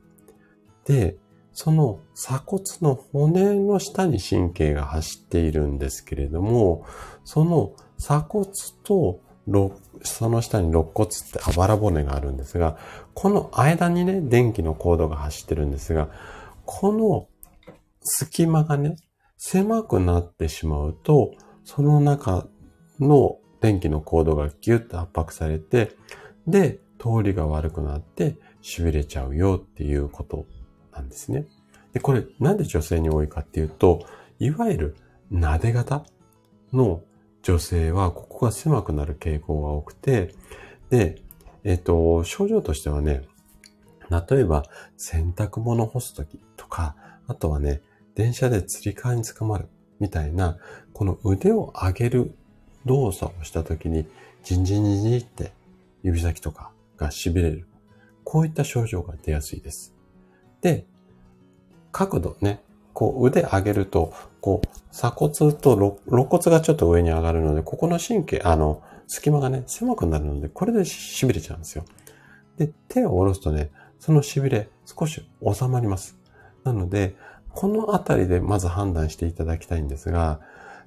[0.84, 1.16] で、
[1.58, 6.84] その鎖骨の骨の下に神経が走っているんですけれども、
[7.24, 8.46] その鎖骨
[8.84, 9.20] と
[10.02, 12.76] その下に肋骨ってあばら骨があるんですが、
[13.14, 16.10] この間にね、電気のコードが走ってるんですが、
[16.66, 17.26] この
[18.02, 18.96] 隙間がね、
[19.38, 21.32] 狭くなってしまうと、
[21.64, 22.46] その中
[23.00, 25.96] の電気のコードがギュッと圧迫されて、
[26.46, 30.44] で、通りが悪くなって痺れちゃうよっていうこと
[30.96, 31.46] なんですね。
[31.92, 34.06] で、これなんで女性に多いかっていうと、
[34.38, 34.96] いわゆる
[35.32, 36.04] 撫で型
[36.72, 37.02] の
[37.42, 40.34] 女性はここが狭くなる傾向が多くて、
[40.90, 41.22] で、
[41.64, 43.22] えっ、と、症状としてはね、
[44.28, 44.64] 例えば
[44.96, 47.82] 洗濯物干すときとか、あとはね、
[48.14, 50.58] 電車で釣り革に捕まるみたいな、
[50.92, 52.34] この腕を上げる
[52.84, 54.06] 動作をしたときに、
[54.44, 55.52] じんじんじんじんって
[56.02, 57.66] 指先とかが痺れる。
[58.22, 59.95] こういった症状が出やすいです。
[60.60, 60.86] で、
[61.92, 71.84] 角度ね、こう腕上げると、こう鎖骨と肋骨がちょっと上に上がるので、ここの神経、あの、隙間がね、狭くなるので、これで痺れちゃうんですよ。
[72.56, 76.18] で、手を下ろすとね、その痺れ少し収まります。
[76.64, 77.14] なので、
[77.50, 80.40] このあたりでまず判断していただきたいんですが、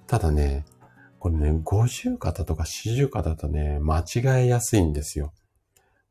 [0.08, 0.66] ただね、
[1.20, 5.34] これね、50肩とか40肩とね、間違えやすいんですよ。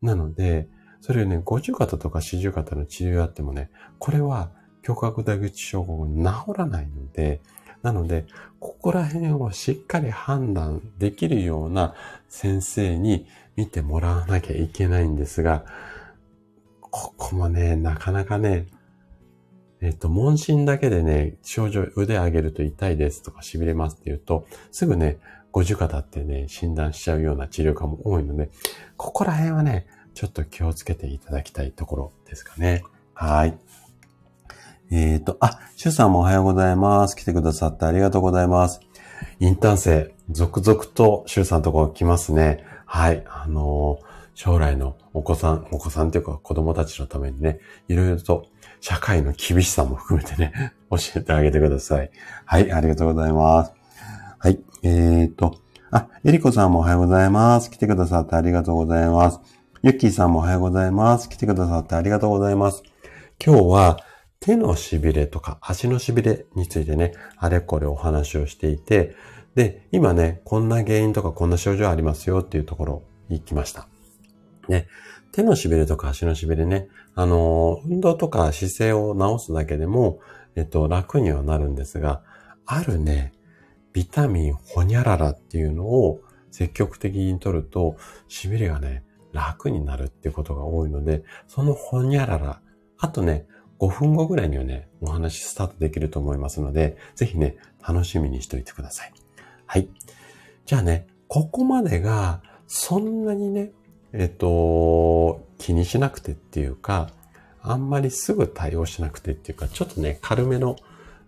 [0.02, 0.68] なので、
[1.00, 4.50] それをね、50肩とか40肩の治療やってもね、これは
[4.86, 7.40] 胸郭大口症候群治らないので、
[7.82, 8.26] なので、
[8.58, 11.94] ここら辺をしっかり判断できるような
[12.28, 15.64] 先生に見てもらわなきゃいけないんですが、
[16.80, 18.66] ここもね、なかなかね、
[19.80, 25.18] えっと、問診だけでね、症状、腕上げると痛いですとか痺れますって言うと、すぐね、
[25.52, 28.50] 五十肩ってね、診断しちゃうような治療科も多いので、
[28.96, 29.86] ここら辺はね、
[30.18, 32.82] ちょっと気をつけていただきたいところですかね。
[33.14, 33.56] はい。
[34.90, 37.14] えっ、ー、と、あ、シュさんもおはようございます。
[37.14, 38.80] 来てくださってありがとうございます。
[39.38, 42.64] インターン生、続々とシュさんのところ来ますね。
[42.84, 43.22] はい。
[43.28, 48.46] あのー、将来のお子さん、お子さんというか子供たちのためにね、いろいろと
[48.80, 52.10] 社会の厳しさも含めてね、 教えてあげてください。
[52.44, 53.72] はい、ありがとうございます。
[54.40, 55.60] はい、えーと、
[55.92, 57.70] あ、エリコさんもおはようございます。
[57.70, 59.57] 来てくださってありがとうございます。
[59.88, 61.30] ユッキーさんもおはようございます。
[61.30, 62.82] 来てくださってありがとうございます。
[63.42, 63.98] 今日は
[64.38, 69.16] 手の痺れとか足の痺れについてね、あれこれお話をしていて、
[69.54, 73.88] で、今ね、こんな原因とかこんな症状ありますよっていうところ行きました。
[74.68, 74.88] ね、
[75.32, 80.20] 手の痺れとか足の痺れね、あの、運動とか姿勢を直すだけでも、
[80.54, 82.20] えっと、楽にはなるんですが、
[82.66, 83.32] あるね、
[83.94, 86.20] ビタミンホニャララっていうのを
[86.50, 87.96] 積極的に取ると、
[88.28, 89.07] 痺れがね、
[89.38, 92.60] 楽になるっていうことが多いので、そのホニャララ、
[92.98, 93.46] あとね、
[93.78, 99.12] 5分後ぐらいにはね、お話スタートできると思いますので、ぜひね、楽しみにしておいてください。
[99.66, 99.88] はい。
[100.66, 103.70] じゃあね、ここまでが、そんなにね、
[104.12, 107.10] えっと、気にしなくてっていうか、
[107.62, 110.76] あんまりすぐ対応しなくてっていうか、ちょっとね、軽めの、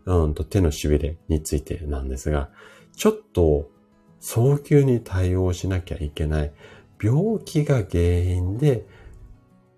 [0.07, 2.49] うんと手の痺れについてなんですが、
[2.97, 3.71] ちょっと
[4.19, 6.53] 早急に対応しなきゃいけない
[7.03, 8.85] 病気が原因で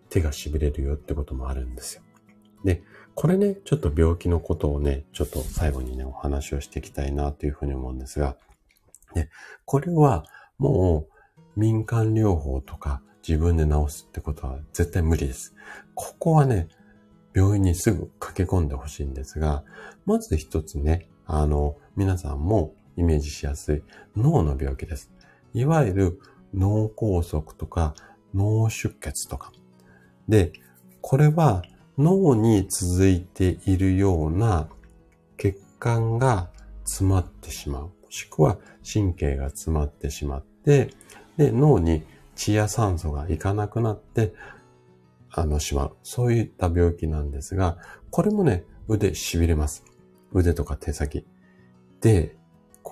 [0.09, 2.03] 手が痺れるよってこともあるんですよ。
[2.65, 2.83] で、
[3.15, 8.37] これね、ちょっと病気のことをね、ちょっと最後にね、お話をしていきたいなというふうに思うんですが、
[9.15, 9.29] で、
[9.65, 10.25] これは
[10.59, 11.07] も
[11.57, 15.55] う民間療法とか自分で治すってことは絶対無理です。
[15.95, 16.69] ここはね、
[17.35, 19.65] 病院にすぐ駆け込んでほしいんですが、
[20.07, 23.83] まず一つね、あの、皆さんもイメージしやすい
[24.17, 25.11] 脳の病気です。
[25.55, 26.21] いわゆる
[26.55, 27.95] 脳梗塞とか
[28.35, 29.53] 脳出血とか。
[30.29, 30.53] で、
[31.01, 31.63] これは
[31.99, 34.69] 脳に続いているような
[35.37, 36.51] 血管が
[36.85, 37.83] 詰まってしまう。
[37.83, 38.59] もしくは
[38.91, 40.91] 神経が詰まってしまって、
[41.37, 44.35] で、脳に血や酸素がいかなくなって、
[45.31, 45.97] あの、しまう。
[46.03, 47.79] そういった病気なんですが、
[48.11, 49.85] これもね、腕痺れます。
[50.33, 51.27] 腕とか手先。
[52.01, 52.37] で、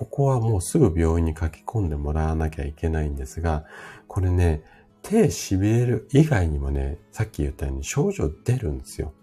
[0.01, 3.65] ここはもうすぐ病院に書き込んでもらわなきゃいけないんですが、
[4.07, 4.63] これね、
[5.03, 9.13] 手痺れる以外にもね、さっき言ったように症状出るんですよ。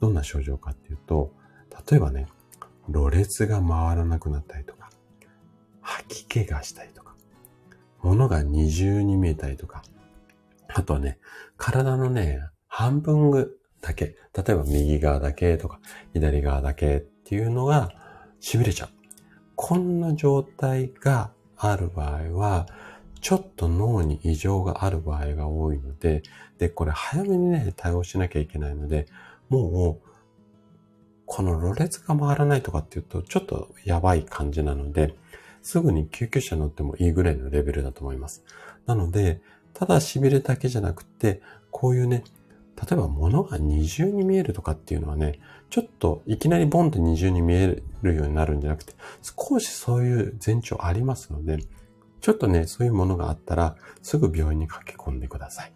[0.00, 1.34] どんな症状かっていうと、
[1.90, 2.28] 例えばね、
[2.88, 4.88] ろれつが回らなくなったりとか、
[5.82, 7.14] 吐き気がしたりとか、
[8.00, 9.82] 物が二重に見えたりとか、
[10.68, 11.18] あとはね、
[11.58, 13.50] 体のね、半分
[13.82, 15.78] だけ、例えば右側だけとか、
[16.14, 17.90] 左側だけっていうのが
[18.40, 18.95] 痺れちゃう。
[19.56, 22.66] こんな状態がある場合は、
[23.20, 26.22] ちょっと脳に異常がある場合が多いので、
[26.58, 29.06] で、これ早めにね、対応しなきゃいけないので、
[29.48, 30.08] もう、
[31.24, 35.16] このろれつが回らないとかっていうと、ちょっとやばい感じなので、
[35.62, 38.44] すぐに救急車乗ってもいいぐらいのレベルだと思います。
[38.86, 39.40] なので、
[39.74, 42.22] ただ痺れだけじゃなくて、こういうね、
[42.76, 45.40] 例えば物が二重に見えるとかっていうのはね、
[45.70, 51.58] ちょっといきなりボンって二重に見えるるようになるんじゃなくて、少しそういう前兆ありますので、
[52.20, 55.72] ちょっとね、そういうものがあったら、すぐ病院に駆け込んでください。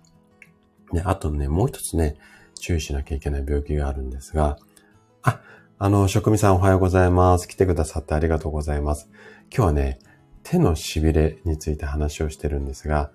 [0.93, 2.17] で、あとね、もう一つね、
[2.55, 4.59] 注意しなきゃいけない病気があるんですが、
[5.23, 5.41] あ、
[5.79, 7.49] あの、職味さんおはようございます。
[7.49, 9.09] 来てくださってありがとうございます。
[9.55, 9.99] 今日はね、
[10.43, 13.11] 手の痺れについて話をしてるんですが、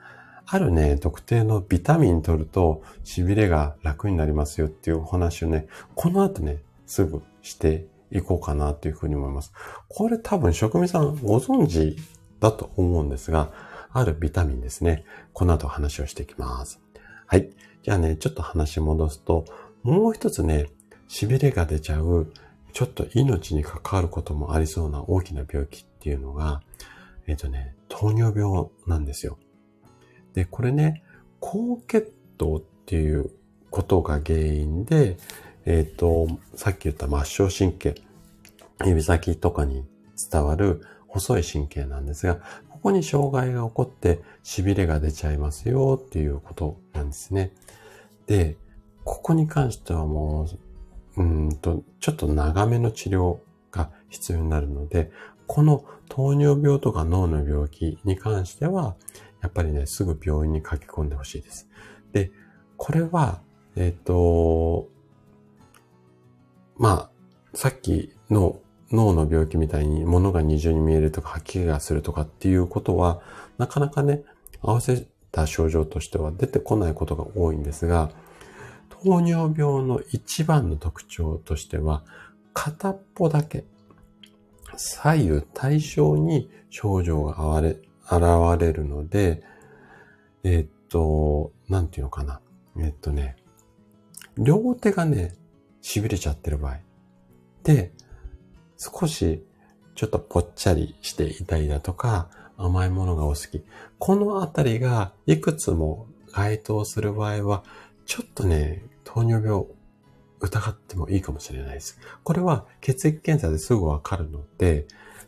[0.48, 9.52] あるね、特定のビタミン取ると痺れが楽になりますよっていうお話をね、この後ね、すぐしていこうかなというふうに思います。
[9.88, 11.98] これ多分職味さんご存知
[12.40, 13.52] だと思うんですが、
[13.92, 15.06] あるビタミンですね。
[15.34, 16.82] この後話をしていきます。
[17.28, 17.50] はい。
[17.84, 19.46] じゃあね、ちょっと話戻すと、
[19.84, 20.68] もう一つね、
[21.08, 22.32] 痺れが出ちゃう、
[22.74, 26.62] ちょっと命に関わることもありそうな大きな病気っていうのが、
[27.28, 29.38] えっ、ー、とね、糖尿病なんですよ。
[30.34, 31.04] で、これね、
[31.40, 33.32] 高血糖っていう
[33.70, 35.18] ことが原因で、
[35.66, 37.96] えっ、ー、と、さっき言った末梢神経、
[38.86, 39.86] 指先とかに
[40.32, 42.36] 伝わる細い神経なんですが、
[42.70, 47.52] ここに障害が起こって痺れが出ちゃいますよっていうことなんですね。
[48.28, 48.58] で、
[49.04, 50.48] ここに関してはも
[51.16, 53.38] う、うんと、ちょっと長めの治療
[53.72, 55.12] が必要になるので、
[55.48, 58.96] この糖尿病とか脳の病気に関しては、
[59.42, 61.68] やっぱりね、すぐ病院に書き込んでほしいです。
[62.14, 62.32] で、
[62.78, 63.42] これは、
[63.76, 64.90] えっ、ー、と、
[66.78, 67.10] ま
[67.54, 68.60] あ、さっきの
[68.92, 73.22] 脳の病気みたいに物が二重に見えるとか吐き気がするとかっていうことは、
[73.58, 74.24] なかなかね、
[74.62, 78.12] 合わせた症状としては出てこないことが多いんですが、
[78.90, 82.04] 糖尿病の一番の特徴としては、
[82.54, 83.66] 片っぽだけ
[84.78, 89.44] 左右対称に症状が現れるので、
[90.44, 92.42] え、っと、なんていうのかな。
[92.78, 93.36] え、っとね、
[94.38, 95.36] 両手がね、
[95.86, 96.80] 痺れちゃってる場合。
[97.64, 97.94] で、
[98.78, 99.46] 少し
[99.94, 103.64] ちょっとぽっちゃりしていたりだとか、甘いものがお好き。
[104.00, 107.64] このあたりがいくつも該当する場合は、
[108.06, 109.66] ちょっとね、糖尿病
[110.40, 112.00] 疑ってもいいかもしれないです。
[112.24, 114.88] これは血液検査ですぐわかるので、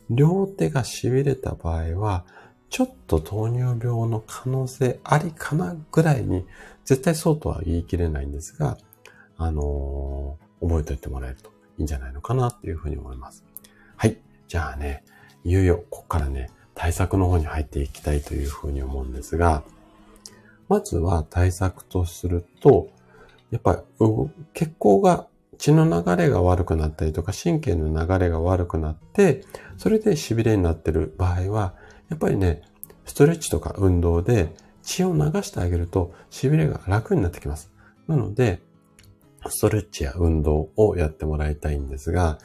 [0.10, 2.26] 両手が痺れた場合は、
[2.70, 6.46] ちょっと糖尿病の可能性ありかなぐらいに、
[6.84, 8.78] 絶対そうとは言い切れないんですが、
[9.38, 13.44] あのー、覚えておいてもらえるといいんじゃないのかなっていうふうに思います。
[13.96, 14.18] はい。
[14.48, 15.04] じゃあね、
[15.44, 19.64] いよいよここからね、対策の方に入っていきたいというふうに思うんですが、
[20.70, 22.90] まずは対策とすると、
[23.52, 24.08] やっぱり
[24.54, 25.28] 血行が、
[25.58, 29.44] 血の流れが悪くなったりとか、神経の流れが悪くなって、
[29.78, 31.74] それで痺れになってる場合は、
[32.10, 32.62] やっぱりね、
[33.06, 34.54] ストレッチとか運動で
[34.84, 37.72] 血を流してあげると痺れが楽になってきます。
[38.08, 38.62] なので、
[39.50, 42.40] ストレッチや運動をやってもらいたいんですが、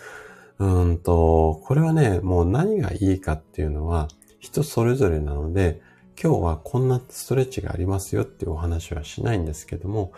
[0.59, 5.81] うんと、これはね、もう何がいいかっていうのは人それぞれなので、
[6.23, 10.13] 今日はこんなストレッチがありますよっていうお話はしないんですけども、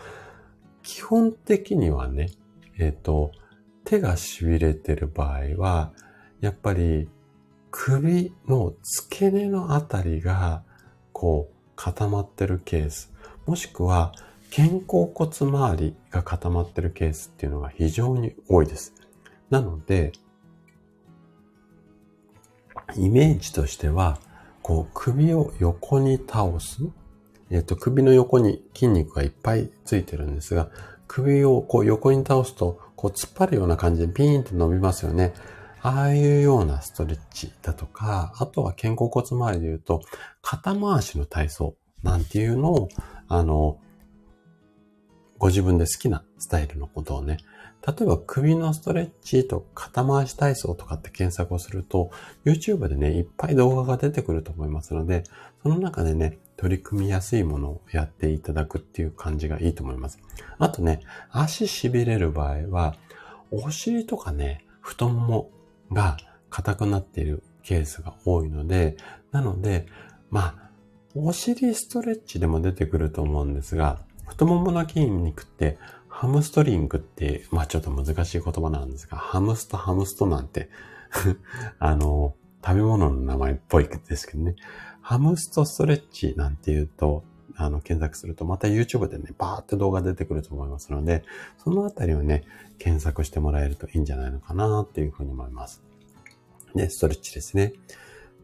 [0.83, 2.29] 基本的にはね、
[2.77, 3.31] えっ、ー、と、
[3.85, 5.93] 手が痺れてる場合は、
[6.41, 7.09] やっぱり
[7.71, 10.63] 首の付け根のあたりが、
[11.11, 13.11] こう、固まってるケース、
[13.45, 14.13] もしくは
[14.51, 18.93] 肩甲骨周りが固まってるケースっていうのが非常に多いです。
[19.49, 20.13] なので、
[22.95, 24.19] イメージとしては、
[24.61, 26.79] こう首を横に倒す。
[27.51, 30.69] えっ、と、首の横に筋肉がいっぱいついてるんですが、
[31.07, 35.33] 首をこう横に倒すと、こう突っ張るような感じでピーンと伸びますよね。
[35.81, 40.01] ああいうようなストレッチだとか、あとは肩甲骨周りで言うと、
[40.41, 42.89] 肩回しの体操なんていうのを、
[43.27, 43.77] あの、
[45.37, 47.37] ご自分で好きなスタイルのことをね、
[47.85, 52.09] 例えば首のストレッチと肩回し体操とかって検索をすると、
[52.43, 55.23] YouTube でね、いっぱい動画が出てくると思いますので、
[55.61, 60.19] その中でね、取り組みやすいものをやっていただくっていう感じがいいと思います。
[60.57, 62.95] あとね、足痺れる場合は、
[63.51, 65.49] お尻とかね、太もも
[65.91, 66.17] が
[66.49, 68.97] 硬くなっているケースが多いので、
[69.31, 69.85] なので、
[70.31, 70.69] まあ、
[71.13, 80.69] お尻ストレッチでも出てくると思うんですが、太ももの筋肉ってハムストリングって、まあちょっと難しい言葉なんですが、ハムストハムストなんて
[81.79, 84.55] あの、食べ物の名前っぽいですけどね。
[85.01, 87.23] ハムストストレッチなんて言うと、
[87.57, 91.23] あの、検索すると、また YouTube でね、バーって動画出てくると思いますので、
[91.63, 92.43] そのあたりをね、
[92.79, 95.83] 検索してもらえるといいんじゃないのかなっていうふうに思います。
[96.73, 97.73] で、ストレッチですね。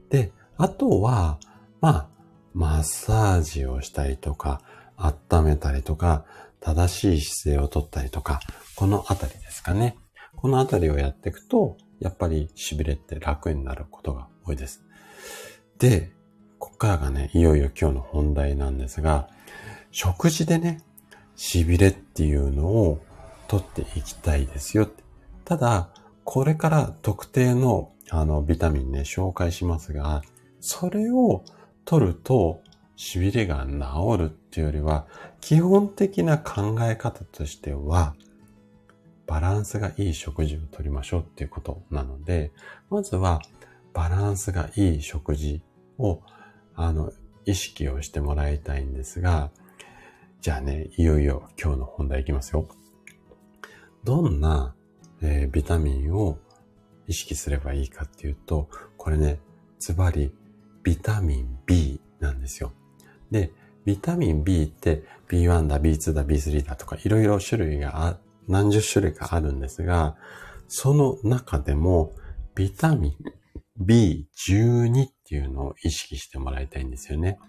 [0.10, 1.40] で、あとは、
[1.82, 2.08] まあ、
[2.54, 4.62] マッサージをしたりとか、
[5.02, 6.26] 温めたりとか、
[6.60, 8.40] 正しい姿勢をとったりとか、
[8.76, 9.98] このあたりですかね。
[10.36, 14.84] このあたりをやっていくと、やっぱり痺れって楽になることが多いです。
[15.78, 16.12] で、
[16.60, 19.28] こっからがね、いよいよ今日の本題なんですが、
[19.92, 20.82] 食事でね、
[21.36, 23.00] 痺れっていうのを
[23.48, 24.88] 取っていきたいですよ。
[25.46, 25.90] ただ、
[26.24, 30.22] これから特定のあのビタミンね、紹介しますが、
[30.60, 31.44] それを
[31.86, 32.62] 取ると
[32.98, 35.08] 痺れが治るっていうよりは、
[35.40, 38.16] 基本的な考え方としては、
[39.26, 42.52] バランスがいい食事をとりましょうっていうことなので、
[42.90, 43.42] まずは
[43.94, 45.62] バランスがいい食事
[45.98, 46.22] を、
[46.76, 47.14] あの、
[47.46, 49.50] 意識をしてもらいたいんですが、
[50.42, 52.68] じゃあね、いよいよ今日の本題いきますよ。
[54.04, 54.76] どんな、
[55.22, 56.38] えー、ビタミンを
[57.08, 59.40] 意識すればいいかっていうと、これね、
[59.80, 60.34] ズバリ
[60.84, 62.72] ビタミン B なんですよ。
[63.30, 63.52] で、
[63.86, 68.18] ビタミン B って B1 だ、B2 だ、B3 だとかいろいろ種類が、
[68.48, 70.16] 何十種類かあるんですが、
[70.68, 72.14] その中でも
[72.56, 73.16] ビタミン
[73.86, 77.40] B12 っていうのを意識してもらいたいんですよね。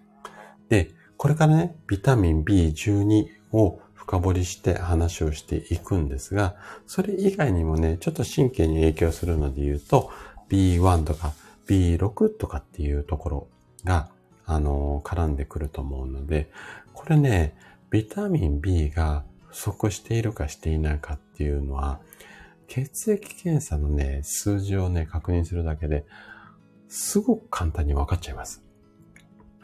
[0.68, 6.56] で、これからね、ビタミン B12 を深掘りして話をしていくんですが、
[6.86, 10.10] それ以外にもね、ちょっと神経に影響するので言うと、
[10.48, 11.32] B1 とか
[11.68, 13.48] B6 とかっていうところ
[13.84, 14.08] が、
[14.54, 16.50] あの、絡んでくると思うので、
[16.92, 17.54] これね、
[17.90, 22.00] ビタミン B が不足しているかしていないかっていうのは、
[22.68, 26.06] 血液検査のね、数字をね、確認するだけで、
[26.88, 28.62] すごく簡単に分かっちゃいます。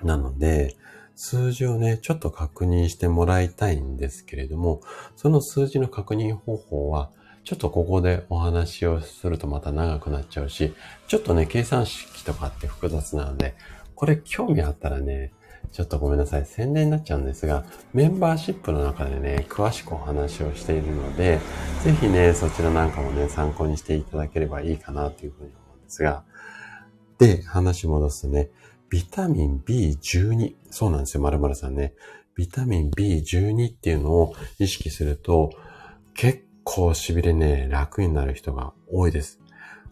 [0.02, 0.76] なので、
[1.14, 4.82] 数字をね、ちょっと確認してもらいたいんですけれども、
[5.16, 7.10] その数字の確認方法は、
[7.44, 10.74] ちょっとここでお話をするとまた長くなっちゃうし、
[11.06, 13.54] ちょっとね、計算式とかって複雑なので、
[13.98, 15.32] これ興味あったらね、
[15.72, 16.46] ちょっとごめんなさい。
[16.46, 21.40] 宣伝になっちゃうんですが、メンバーシップの中でね、詳しくお話をしているので、
[21.82, 26.22] ぜひね、そちらなんかもね、参考にしていただければいいかなというふうに思うんですが、
[27.18, 28.50] で、話戻すとね、
[28.88, 30.54] ビタミン B12。
[30.70, 31.94] そうなんですよ、〇〇さんね。
[32.36, 35.50] ビタミン B12 っていうのを意識すると、
[36.14, 39.40] 結構痺れね、楽になる人が多いです。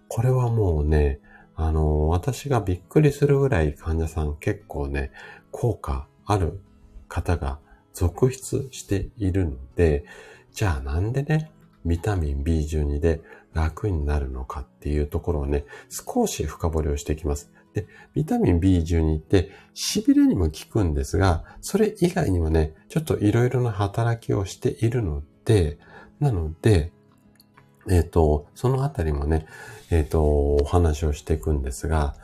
[0.06, 1.18] これはもうね、
[1.56, 5.10] あの、私がびっくりするぐらい患者さん結構ね、
[5.50, 6.60] 効果ある
[7.08, 7.58] 方が
[7.94, 10.04] 続出しているので、
[10.52, 11.50] じゃあなんでね、
[11.86, 13.22] ビタミン B12 で
[13.54, 17.50] 楽になるのかっていうところをね、少し深掘りをしていきます。
[17.72, 25.78] で、ビタミン B12 って痺れにも効くんですが、それ以外にもね、ちょっといろいろな働きをしているので、
[26.20, 26.92] なので、
[27.88, 29.46] えっ、ー、と、そのあたりもね、
[29.90, 32.14] えっ、ー、と、お話をしていくんですが、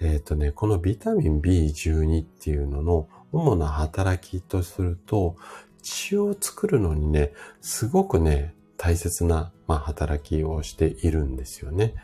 [0.00, 5.36] えっ、ー、とね、このビタミン B12 っていうのの主な働きとすると、
[5.82, 11.94] 血を作るのにね、すごくね、大切な、まあ、働きをしているんですよね。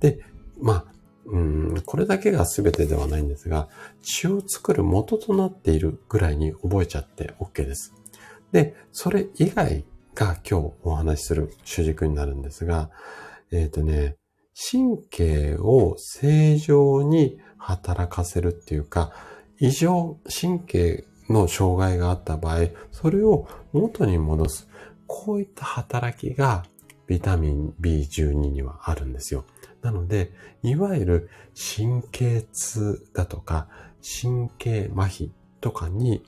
[0.00, 0.20] で、
[0.60, 0.84] まあ、
[1.26, 3.68] うん、これだけが全てではないんですが、
[4.02, 7.94] 血を作る元となっているぐらいに覚えちゃって OK です。
[8.52, 9.84] で、それ以外
[10.18, 12.90] が今日お話しする主軸になるんですが、
[13.52, 14.16] えっ、ー、とね、
[14.52, 19.12] 神経を正常に働かせるっていうか、
[19.60, 24.68] 異常神経の障害があった場合、それを元に戻す。
[25.06, 26.64] こういった働きが
[27.06, 29.44] ビタミン B12 にはあるんですよ。
[29.82, 30.32] なので、
[30.64, 33.68] いわゆる神経痛だとか、
[34.02, 36.24] 神経麻痺とかに、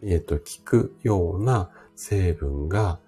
[0.00, 3.00] えっ、ー、と、効くような成分が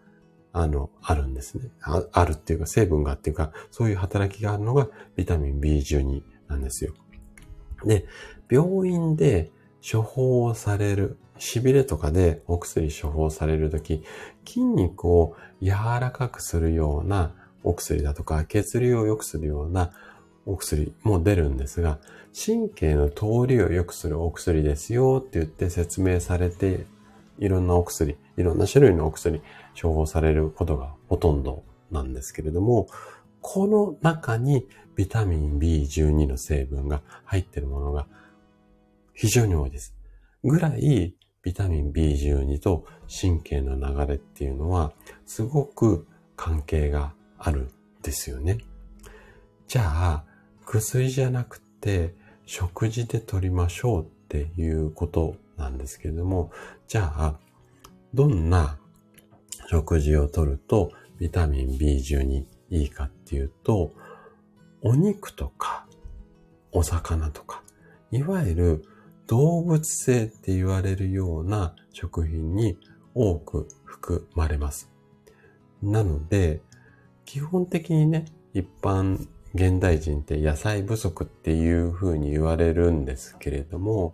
[0.57, 2.05] あの、あるんですねあ。
[2.12, 6.94] あるっていうか、成分がっていうか、そういう働きがあるのがビタミン B12 なんですよ。
[7.84, 8.07] で、
[8.48, 9.50] 病院で
[9.82, 14.05] 処方される、痺れとかでお薬処方されるとき、
[14.46, 17.34] 筋肉を柔らかくするような
[17.64, 19.90] お薬だとか、血流を良くするような
[20.46, 21.98] お薬も出るんですが、
[22.32, 26.86] 神経の通りを良くするお薬ですよって言って説明されて、
[27.40, 29.42] いろんなお薬、いろんな種類のお薬
[29.80, 32.88] 処方されることがほとんどなんですけれども、
[33.40, 38.06] この中にビタミン B12 の成分が入っているものが
[39.12, 39.94] 非常に多いです。
[40.42, 44.92] ぐらいビタミン B12 と神経の流れっていうのは
[45.26, 46.06] すごく
[46.36, 47.68] 関係があるん
[48.02, 48.58] ですよね。
[49.68, 50.24] じゃあ、
[50.64, 52.14] 薬じゃなくて
[52.46, 56.50] 食事で取りましょうっていうことなんですけれども、
[56.88, 57.38] じゃあ、
[58.12, 58.78] どんな
[59.68, 63.92] 食事をとるとビタミン B12 いいかっていうと、
[64.82, 65.86] お肉とか
[66.74, 67.62] お魚とか、
[68.10, 68.84] いわゆる
[69.26, 72.76] 動物性って言われるような食品に
[73.14, 74.90] 多く含まれます。
[75.82, 76.60] なので、
[77.24, 84.12] 基本的にね、一般現代人って野菜不足っていう風に言われるんですけれども、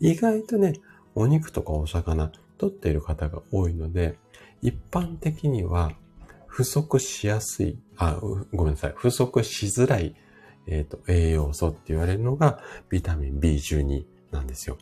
[0.00, 0.74] 意外とね、
[1.16, 4.18] お肉とかお魚取っている方が多いので、
[4.62, 5.92] 一般的には
[6.46, 8.18] 不足しやすい、あ、
[8.52, 10.14] ごめんなさい、不足しづらい、
[10.66, 14.76] えっ、ー、と、栄養素って言われるのがビタミン B12 なんですよ。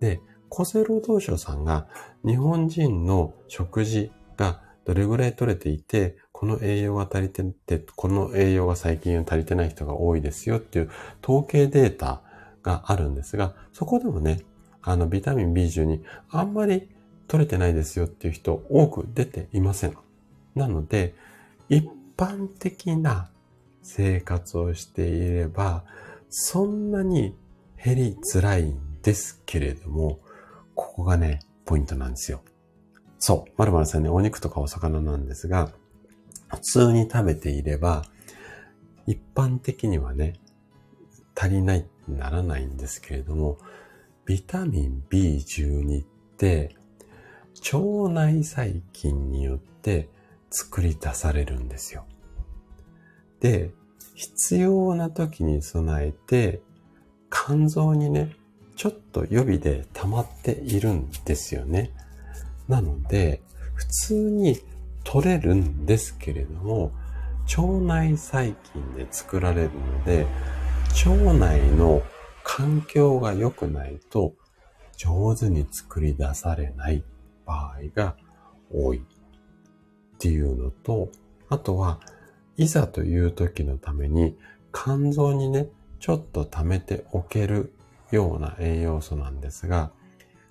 [0.00, 1.86] で、厚生労働省さんが
[2.24, 10.90] 日本人の食事がどれぐらい取れていて、この栄養が足りてて、この栄養が最近足りてない人が多いですよっていう
[11.22, 12.20] 統計データ
[12.62, 14.42] があるんですが、そこでもね、
[14.82, 16.88] あのビタミン B12 あんまり
[17.28, 19.96] 取れてないですよっていう人多く出ていません。
[20.54, 21.14] なので、
[21.68, 23.30] 一般的な
[23.82, 25.84] 生活をしていれば、
[26.28, 27.36] そんなに
[27.82, 30.18] 減りづらいんですけれども、
[30.74, 32.42] ここがね、ポイントなんですよ。
[33.18, 33.52] そう。
[33.56, 35.70] まるまるさんね、お肉とかお魚なんですが、
[36.48, 38.04] 普通に食べていれば、
[39.06, 40.34] 一般的にはね、
[41.34, 43.58] 足りないならないんですけれども、
[44.24, 46.06] ビタミン B12 っ
[46.36, 46.76] て、
[47.72, 50.08] 腸内細菌によって
[50.50, 52.04] 作り出されるんですよ。
[53.40, 53.72] で、
[54.14, 56.62] 必要な時に備えて、
[57.30, 58.34] 肝臓にね、
[58.76, 61.92] ちょっと予備で溜まっているんですよね。
[62.68, 63.42] なので、
[63.74, 64.58] 普通に
[65.04, 66.92] 取れるんですけれども、
[67.56, 70.26] 腸内細菌で作られるので、
[71.04, 72.02] 腸内の
[72.42, 74.34] 環境が良くないと
[74.96, 77.04] 上手に作り出されない
[77.46, 78.16] 場合が
[78.72, 79.00] 多いっ
[80.18, 81.10] ていうのと、
[81.48, 82.00] あとは、
[82.56, 84.36] いざという時のために
[84.72, 85.68] 肝臓にね、
[86.00, 87.72] ちょっと溜めておける
[88.10, 89.90] ような栄養素なんですが、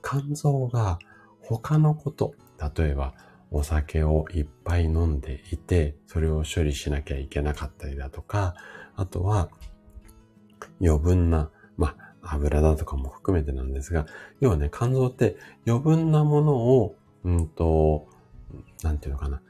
[0.04, 1.00] 肝臓が
[1.42, 2.36] 他のこと、
[2.78, 3.14] 例えば
[3.52, 8.56] お酒をいっぱい飲んでいて、それを処理しなきゃいけなかったりだとか、
[8.96, 9.50] あとは
[10.82, 14.06] 余分な、まあ、油だとかも含めてなんですが、
[14.40, 18.08] 要はね、肝臓って余分なものを、うんと、
[18.84, 19.42] なんていうのかな。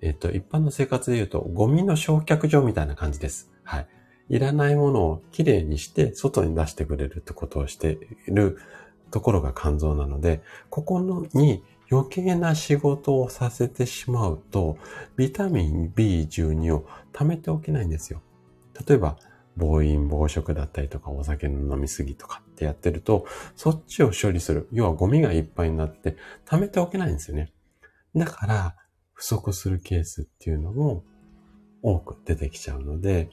[0.00, 3.50] えっと、一般の生活で言うと、ゴミの焼却場みたいな感じです。
[3.62, 3.86] はい。
[4.28, 8.58] いらないものをきれいにして外に出してくれるってことをしている
[9.10, 14.78] ところが肝臓なので、ここのに余計な仕事をさせてしまうと、
[15.16, 18.22] ビタミン B12 を貯めておけないんですよ。
[18.88, 19.18] 例えば、
[19.56, 23.26] 暴飲暴食だったりとか、お酒の飲みすぎとかってやってると、
[23.56, 24.68] そっちを処理する。
[24.72, 27.52] 要はゴミがいっぱいになって、貯めておけないんですよね。
[28.14, 28.76] だから、
[29.12, 31.04] 不足するケースっていうのも
[31.82, 33.30] 多く出てきちゃうので、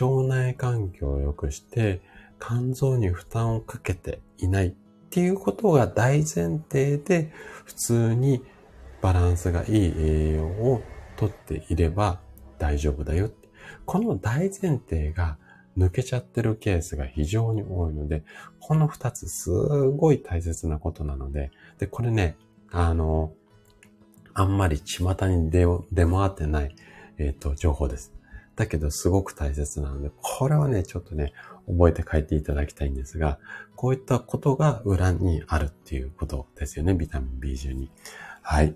[0.00, 2.00] 腸内環境を良くして、
[2.40, 4.74] 肝臓に負担をかけていないっ
[5.10, 7.32] ていうことが大前提で、
[7.64, 8.42] 普通に
[9.00, 10.82] バランスがいい栄養を
[11.16, 12.20] とっていれば
[12.58, 13.30] 大丈夫だよ。
[13.84, 15.38] この大前提が
[15.76, 18.24] 抜けちゃってるケースが非常に多いので、
[18.60, 22.36] この二つすごい大切なことなので、で、これね、
[22.70, 23.32] あの、
[24.34, 26.74] あんまり巷に出回ってない、
[27.18, 28.12] えっ、ー、と、情報です。
[28.56, 31.32] だけどすごく大切なので、これはね、ちょっとね、
[31.68, 33.38] 覚えて帰っていただきたいんですが、
[33.76, 37.88] こういったことが裏にあるっていうことですよね、ビタミン B12。
[38.40, 38.74] はい。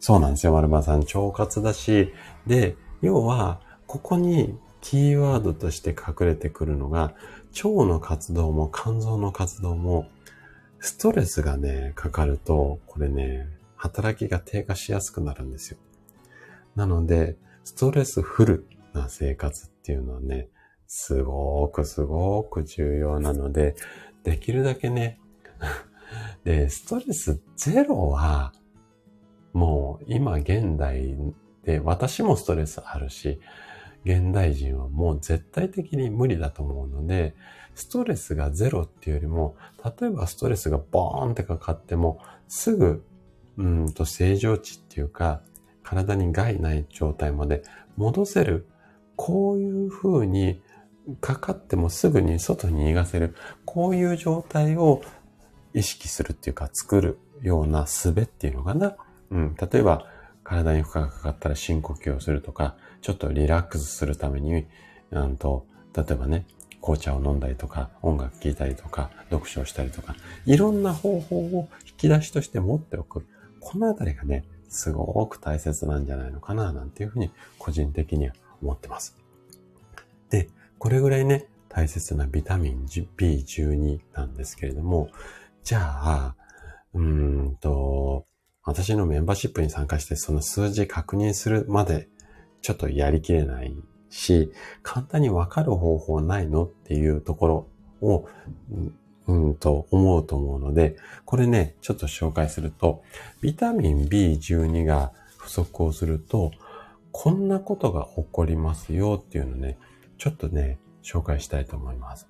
[0.00, 1.00] そうなんですよ、丸間さん。
[1.00, 2.12] 腸活だし、
[2.46, 7.14] で、要は、ここにキーワードとして隠れてくるのが、
[7.64, 10.08] 腸の活動も肝臓の活動も、
[10.80, 15.78] ストレスがね、かかると、これね、働きが低下しやすくなるんですよ。
[16.76, 20.48] なので、ストレスフルな生活っていうのはね、
[20.86, 23.74] すごくすごく重要なので、
[24.22, 25.20] できるだけね、
[26.44, 28.52] で、ストレスゼロは、
[29.52, 31.16] もう今現代
[31.64, 33.40] で私もストレスあるし、
[34.04, 37.34] 現代人はもう絶対的に無理だと思うので、
[37.74, 39.56] ストレスがゼロっていうよりも、
[40.00, 43.04] 例えばストレスがボーンってかかっても、すぐ、
[43.56, 45.42] うんと正常値っていうか、
[45.82, 47.62] 体に害ない状態まで
[47.96, 48.66] 戻せる。
[49.16, 50.60] こういう風に
[51.20, 53.34] かかってもすぐに外に逃がせる。
[53.64, 55.02] こういう状態を
[55.74, 58.96] 意識するっていうか作るような術っていうのかな。
[59.30, 59.54] うん。
[59.54, 60.06] 例えば、
[60.44, 64.66] 体に負荷がかかったら深呼吸をするとか、ちょっとリラックスするために、
[65.10, 66.46] うんと、例えばね、
[66.80, 70.14] 紅茶を飲んだりとか、音楽聴いたりとか、読書をしたりとか、
[70.46, 73.26] いろんな方法を引き出しとして持っておく。
[73.60, 79.16] このあたりがね、すごく大切なんじゃないのかな、なんていうふうに個人的には思ってます。
[80.30, 85.10] で、これぐらいね、大切なビタミン B12 なんですけれども、
[85.64, 86.34] じゃあ、
[86.94, 88.26] うーんと、
[88.64, 92.08] 私のメンバーシップに参加してその数字確認するまで
[92.62, 93.74] ちょっとやりきれない
[94.10, 94.52] し、
[94.82, 97.66] 簡単にわかる方法ないのっていうところ
[98.08, 98.26] を、
[99.26, 100.96] うんと思うと思うので、
[101.26, 103.02] これね、ちょっと紹介すると、
[103.42, 106.50] ビタミン B12 が不足をすると、
[107.12, 109.78] こんなことが起こりますよっていうのね、
[110.16, 112.26] ちょっとね、紹介したいと思います。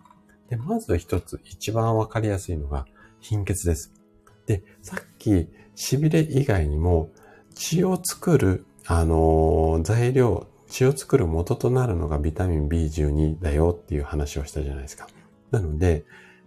[0.49, 2.87] で、まず一つ、一番わかりやすいのが
[3.21, 3.93] 貧血です。
[4.47, 7.11] で、さっき、痺れ以外にも、
[7.55, 15.07] 血を作る、あのー、材料、血を作る元となるのがビタミン B12 だよっていう話をしたじゃないですか。
[15.51, 16.07] なので、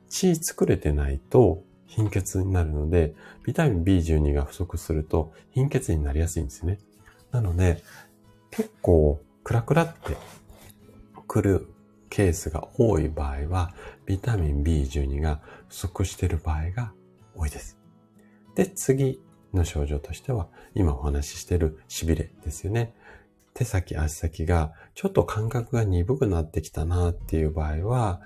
[0.10, 3.14] 血作れてないと貧血になるので、
[3.44, 6.80] ビタミン B12 が不足すると貧血になりやすいんですね。
[7.32, 7.84] なので、
[8.50, 10.18] 結構クラクラって
[11.28, 11.68] 来る
[12.10, 13.76] ケースが多い場合は、
[14.08, 16.92] ビタミン B12 が不足している場合が
[17.36, 17.78] 多いです。
[18.56, 19.22] で、次
[19.54, 22.94] の症状としては、今お話ししている痺れですよね。
[23.54, 28.22] 手先、足先がちょっと感覚が鈍くなってきたなっていう場合は、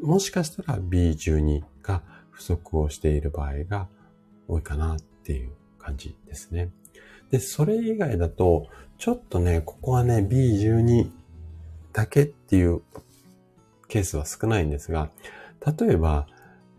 [0.00, 3.88] もしかしたら B12 が不足をしている場合が
[4.48, 6.70] 多いかなっていう感じですね。
[7.30, 11.10] で、それ以外だと、ちょっとね、ここはね、B12
[11.92, 12.82] だけっていう
[13.88, 15.10] ケースは少ないんですが、
[15.78, 16.26] 例えば、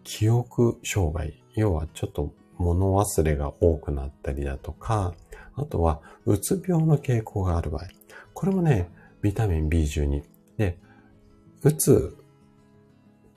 [0.03, 5.13] 記憶障害、要はちょっと物忘れが多くなったりだとか、
[5.55, 7.87] あとは、うつ病の傾向がある場合。
[8.33, 8.89] これもね、
[9.21, 10.23] ビタミン B12。
[10.57, 10.77] で、
[11.63, 12.15] うつ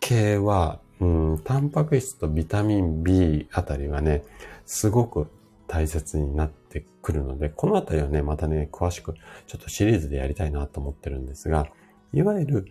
[0.01, 4.23] 系は、うん、タンパク質とビタミン B あたりはね、
[4.66, 5.29] すごく
[5.66, 9.14] 大切になってくるので、このあたりはね、またね、詳しく、
[9.47, 11.68] ちょっとシリーズでやりたいなと思ってるんですが、
[12.12, 12.66] いわゆる、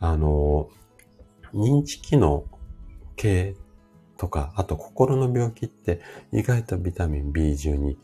[0.00, 0.68] あの、
[1.54, 2.44] 認知機能
[3.16, 3.54] 系
[4.20, 7.96] とか、あと心の病気って意外とビタミン B12、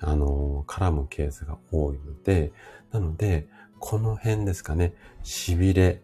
[0.00, 2.52] あの、絡むケースが多いので、
[2.92, 3.48] なので、
[3.78, 4.92] この辺ですかね、
[5.24, 6.02] 痺れ、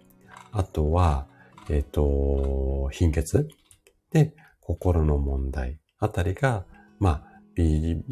[0.53, 1.27] あとは、
[1.69, 3.47] えっ、ー、と、貧血
[4.11, 6.65] で、心の問題あたりが、
[6.99, 8.03] まあ、B、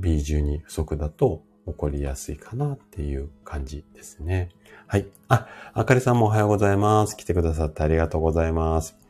[0.00, 4.48] B12 不足だと起こりやすいかなっていう感じですね。
[4.86, 5.06] はい。
[5.28, 7.18] あ、あかりさんもおはようございます。
[7.18, 9.01] 来てくださってありがとうございます。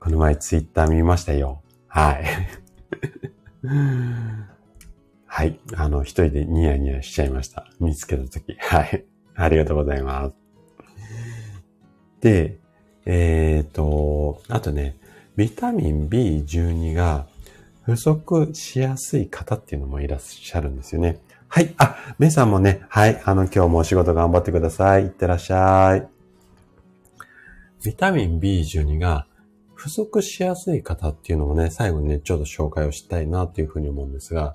[0.00, 1.62] この前ツイッター見ましたよ。
[1.88, 2.24] はい。
[5.26, 5.58] はい。
[5.74, 7.66] あの、一人でニヤニヤしちゃいました。
[7.80, 8.56] 見つけたとき。
[8.58, 9.04] はい。
[9.34, 10.36] ありがとうございます。
[12.20, 12.58] で、
[13.04, 14.96] えっ、ー、と、あとね、
[15.36, 17.26] ビタミン B12 が
[17.84, 21.20] 不足しやすい方っていうのもいらっしゃるんですよね。
[21.48, 21.74] はい。
[21.78, 23.20] あ、メイさんもね、はい。
[23.24, 25.04] あの、今日もお仕事頑張ってください。
[25.04, 26.08] いってらっしゃい。
[27.84, 29.26] ビタミン B12 が
[29.76, 34.54] 不足しやすい方っていうのもね、最後にね、ちょっと紹介をしたいなっていうふうに思うんですが、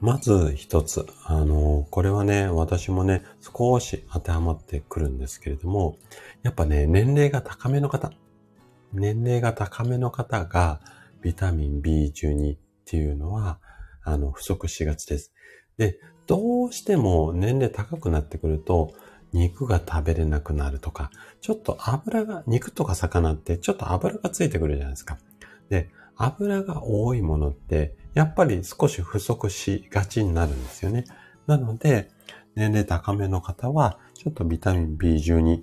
[0.00, 5.96] まず一つ、あの、これはね、私もね、少し当てはまってくるんですけれども、
[6.42, 8.12] やっぱね、年齢が高めの方、
[8.92, 10.80] 年齢が高めの方が、
[11.22, 13.58] ビタミン B12 っていうのは、
[14.02, 15.32] あの、不足しがちです。
[15.78, 18.92] で、どうしても年齢高くなってくると、
[19.34, 21.10] 肉が食べれなくなるとか、
[21.40, 25.18] ちょっと油が、肉とか魚ってちょっと油がついてくるじゃないですか。
[25.68, 31.04] で、油が多いものって、やっぱり少し不足しがちになるんですよね。
[31.48, 32.10] なので、
[32.54, 35.62] 年齢高めの方は、ちょっとビタミン B12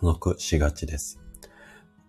[0.00, 1.20] 不足しがちです。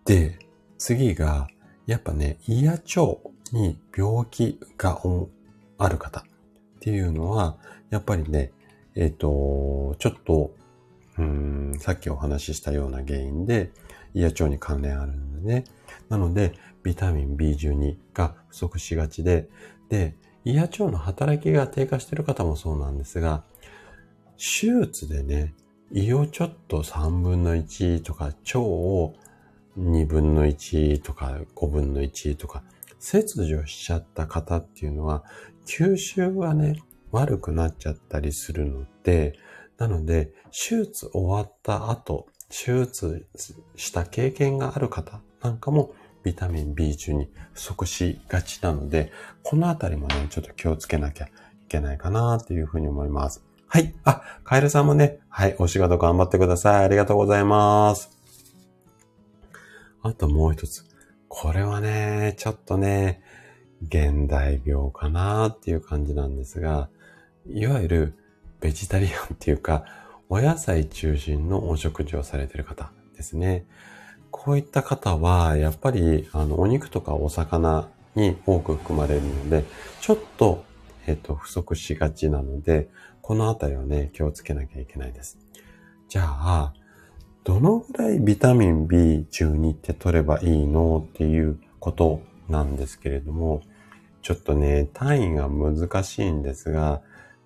[0.06, 0.40] で、
[0.78, 1.50] 次が、
[1.86, 3.18] やっぱね、胃や腸
[3.52, 5.02] に病気が
[5.78, 6.24] ある方っ
[6.80, 7.58] ていうのは、
[7.90, 8.54] やっぱりね、
[8.96, 10.56] えっ、ー、と、ちょっと、
[11.22, 13.72] うん、さっきお話ししたような原因で、
[14.14, 15.64] 胃や腸に関連あるんでね。
[16.10, 16.54] なので、
[16.84, 19.48] ビタミン B12 が不足しがちで、
[19.90, 23.44] で、胃や腸の働きが低下している方もそうなんですが、
[24.38, 25.54] 手術でね、
[25.92, 29.14] 胃をちょっと3分の1とか、腸を
[29.78, 32.64] 2分の1とか5分の1とか、
[33.00, 35.24] 切除しちゃった方っていうのは、
[35.68, 39.38] 吸収がね、悪くなっちゃったりするので、
[39.82, 43.26] なので、手術終わった後、手術
[43.76, 49.12] した経験がある方なんかもビタミン B12 不足しがちなので、
[49.42, 51.32] このあたりもね、ちょっと気をつけなきゃい
[51.68, 53.44] けないかなっていうふうに思います。
[53.66, 53.96] はい。
[54.04, 56.86] あ、カエルさんもね、はい、お仕事頑張ってください。
[56.86, 58.12] ありがとうございます。
[60.04, 60.86] あともう一つ。
[61.28, 63.24] これはね、ちょっとね、
[63.82, 66.90] 現代病かなっていう感じなんですが、
[67.48, 68.18] いわゆる
[68.62, 69.84] ベジタリアンっていうか、
[70.30, 73.66] お野菜中心のお食事をされている方ですね。
[74.30, 79.66] こういった方は、やっぱり、あの、お肉とかお魚に多く含まれるので、
[80.00, 80.64] ちょっと、
[81.08, 82.88] えっ、と、不足しがちなので、
[83.22, 85.38] このあたりはね、気をつけなきゃいけないです。
[86.08, 86.74] じゃあ、
[87.44, 93.62] どのぐらいビタミン B12 って取ればいいのっていうことなんですけれども、
[94.22, 97.02] ちょっとね、単位が難しいんですが、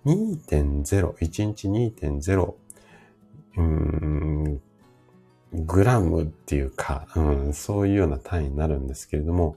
[0.06, 2.54] 2.0、1日2.0、
[3.56, 4.60] うーん、
[5.52, 9.56] グラムっていうか、うん、そういうような単位になるんですけれども、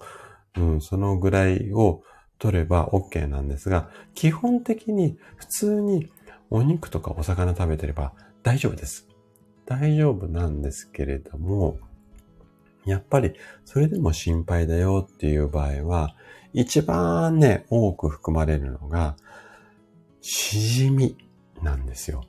[0.58, 2.02] うん、そのぐらいを
[2.40, 6.10] 取れば OK なんですが、基本的に普通に
[6.50, 9.08] お肉とかお魚食べてれば大丈夫です。
[9.66, 11.78] 大丈夫なんですけれども、
[12.86, 13.34] やっぱり
[13.66, 16.16] それでも心配だよっていう場合は、
[16.54, 19.16] 一番ね、多く含まれるのが、
[20.22, 21.18] しじみ
[21.62, 22.24] なんですよ。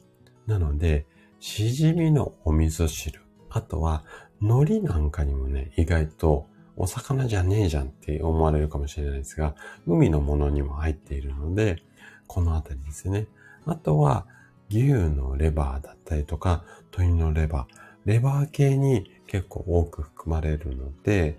[0.47, 1.07] なので、
[1.38, 4.05] しじみのお味噌汁、あとは
[4.41, 9.55] 海苔なんかにもね、意外とお魚じゃねえじゃんって思われるかもしれないですが、
[9.86, 11.82] 海のものにも入っているので、
[12.26, 13.26] このあたりですね。
[13.66, 14.26] あとは、
[14.70, 17.74] 牛のレバーだったりとか、鶏のレバー、
[18.07, 21.36] レバー系に結構多く含まれるので、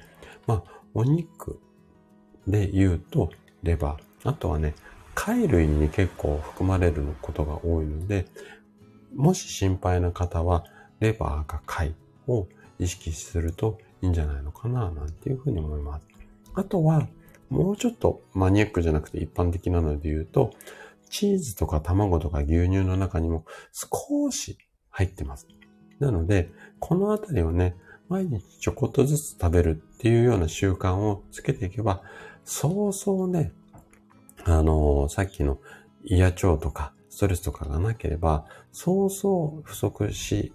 [0.48, 1.60] まあ、お肉
[2.48, 3.32] で言うと、
[3.64, 4.30] レバー。
[4.30, 4.76] あとはね、
[5.16, 8.26] 貝類に結構含まれることが多いので、
[9.16, 10.66] もし心配な方は、
[11.00, 11.96] レバーか貝
[12.28, 12.48] を
[12.80, 16.06] 意識するといいんじゃないのかな、なんていうふうに思います。
[16.54, 17.08] あとは、
[17.50, 20.52] もうちょっとマニアックじゃなくて一般的なので言うと、
[21.10, 24.58] チーズとか卵とか牛乳の中にも少し
[24.90, 25.48] 入ってます。
[26.00, 26.50] なので、
[26.80, 27.76] このあたりをね、
[28.08, 32.02] 毎日ちょこっとずつ食べるっていうような習慣をつけていけば、
[32.44, 33.54] そうそうね、
[34.46, 35.60] あの、さっきの
[36.04, 40.54] 胃や腸とかストレスとかがなければ、そうそう不足し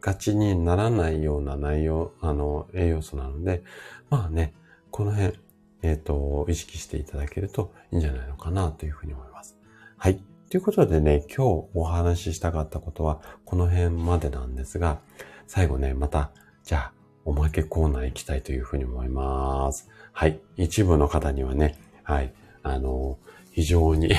[0.00, 3.62] がちにならないような内容、あの、栄養素なので、
[4.08, 4.54] まあね、
[4.90, 5.38] この辺、
[5.82, 9.58] えっ、ー、と、意識していただけるといいんじゃないのかなというふうに思います。
[9.98, 10.20] はい。
[10.48, 15.00] ということでね、今日お話ししたかったことはこの辺までなんですが、
[15.48, 16.30] 最後ね、また、
[16.62, 16.92] じゃあ、
[17.24, 19.88] おまけコーナー行きたいというふうに思います。
[20.12, 20.38] はい。
[20.56, 22.32] 一部の方にはね、はい。
[22.66, 23.18] あの、
[23.52, 24.12] 非常に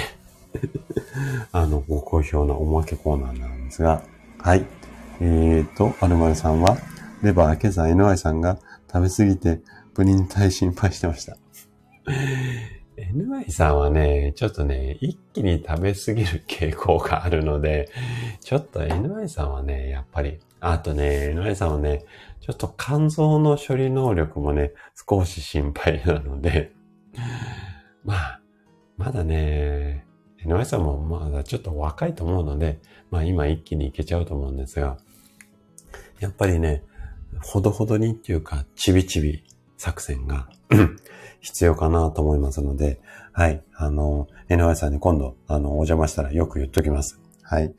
[1.51, 4.01] あの、ご好評なおまけコーナーなんですが、
[4.39, 4.65] はい。
[5.19, 6.77] えーと、アルマルさんは、
[7.21, 8.57] レバー、今朝 NY さんが
[8.91, 9.61] 食べ過ぎて、
[9.93, 11.37] プリン体心配してました。
[12.97, 17.89] NY さんはね、ちょっとね、一気に食べ過ぎる傾向があるので、
[18.41, 22.05] ちょっと NY さんはね、やっぱり、あとね、NY さんはね、
[22.39, 24.71] ちょっと肝臓の処理能力もね、
[25.09, 26.71] 少し心配なので、
[28.03, 28.36] まあ、
[28.97, 30.05] まだね、
[30.43, 32.79] NY さんもまだちょっと若いと思うので、
[33.11, 34.97] まあ今一気にいけちゃうと思うんですが、
[36.19, 36.83] やっぱりね、
[37.41, 39.43] ほどほどにっていうか、ちびちび
[39.77, 40.49] 作戦が
[41.41, 42.99] 必要かなと思いますので、
[43.31, 43.63] はい。
[43.75, 47.19] あの、NY さんに今度、あの、お邪魔したらよく言っときます。
[47.43, 47.73] はい。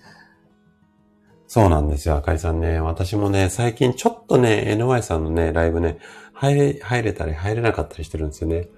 [1.48, 2.78] そうなんですよ、赤井さんね。
[2.80, 5.98] 私もね、最近ちょっとね、NY さんのね、ライブね、
[6.32, 8.68] 入れ、入れたり入れなかったりしてるんですよね。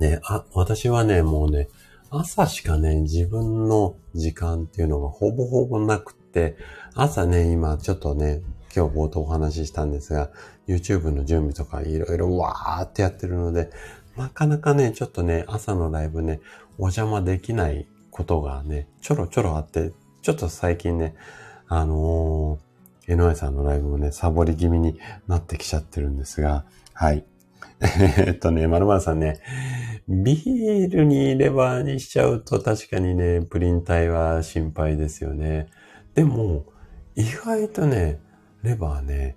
[0.00, 1.68] ね、あ、私はね、もうね、
[2.10, 6.56] 朝しかね、自分の時間っていうのがほぼほぼなくって、
[6.94, 8.42] 朝ね、今ちょっとね、
[8.74, 10.30] 今日冒頭お話ししたんですが、
[10.66, 13.70] YouTube の準備とかいろいろわーってやってるので、
[14.16, 16.40] なかなかね、ちょっとね、朝のライブね、
[16.78, 19.92] お邪魔できないことがね、ちょろちょろあって、
[20.22, 21.14] ちょっと最近ね、
[21.68, 27.24] あのー、NY さんのライブもね、サボり気味になってきちゃってるんですが、はい。
[28.18, 29.40] えっとね、まるまるさんね、
[30.08, 35.68] ビールにレバーにしちゃうと確かにね、プリン体は心配ですよね。
[36.14, 36.66] でも、
[37.14, 38.20] 意外とね、
[38.62, 39.36] レバーね、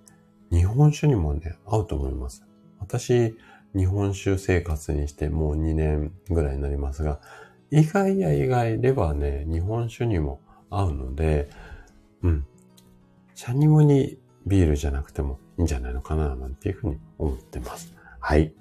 [0.51, 2.45] 日本酒にもね、合うと思います。
[2.79, 3.37] 私、
[3.75, 7.19] 日本酒生活にしてもう2年ぐらいになりますが、
[7.69, 10.39] 意外や意外、レバーね、日本酒にも
[10.69, 11.49] 合うので、
[12.23, 12.45] うん。
[13.35, 17.96] シャニムにビールじゃなくてもいいんじゃないのかな、なんていうふうに思ってます。
[18.27, 18.51] はい。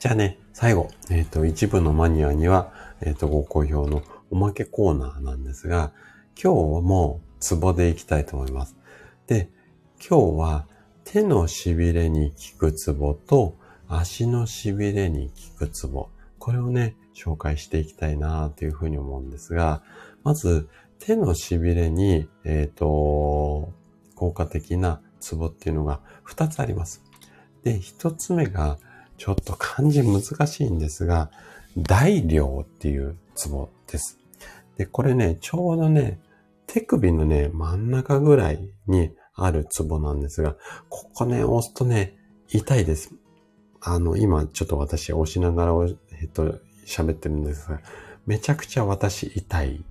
[0.00, 5.92] じゃあね、最後、えっ、ー、と、一部のマニアには、えっ、ー、と、ご好評のおまけコーナーなんですが、
[6.34, 8.74] 今日もツボでいきたいと思います。
[9.28, 9.50] で、
[10.04, 10.66] 今日は
[11.04, 16.08] 手の痺れに効くツボと足の痺れに効くツボ。
[16.40, 19.84] これをね、紹介していきたいなというふうに思うんですが、
[20.24, 23.72] まず手の痺れに、えっ、ー、と、
[24.16, 27.04] 効果的なツボっていうのが2つあります。
[27.62, 28.78] で、1つ目が、
[29.16, 31.30] ちょっと漢字難しいんですが、
[31.76, 34.18] 大量っていうツボです。
[34.76, 36.18] で、これね、ちょうどね、
[36.66, 40.56] 手首のね、真ん中ぐらいにあるツボなんですが、
[40.88, 42.16] ここね、押すとね、
[42.48, 43.12] 痛いです。
[43.80, 45.72] あの、今ちょっと私押しながら、
[46.20, 47.80] えっと、喋ってるんですが、
[48.26, 49.84] めちゃくちゃ私痛い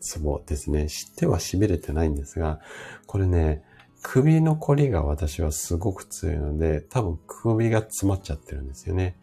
[0.00, 0.88] ツボですね。
[0.88, 2.60] 知っては痺れてないんですが、
[3.06, 3.62] これね、
[4.02, 9.16] 首の凝りが私はすごく強いので、多分首が詰まっちゃってるんですよね。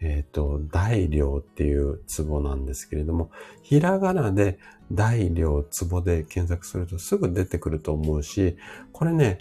[0.00, 3.30] えっ、ー、と、大量っていうツボなんですけれども、
[3.62, 4.58] ひらがなで
[4.92, 8.56] 大量ツボで検索するとすぐ出てくると思うし、
[8.92, 9.38] これね、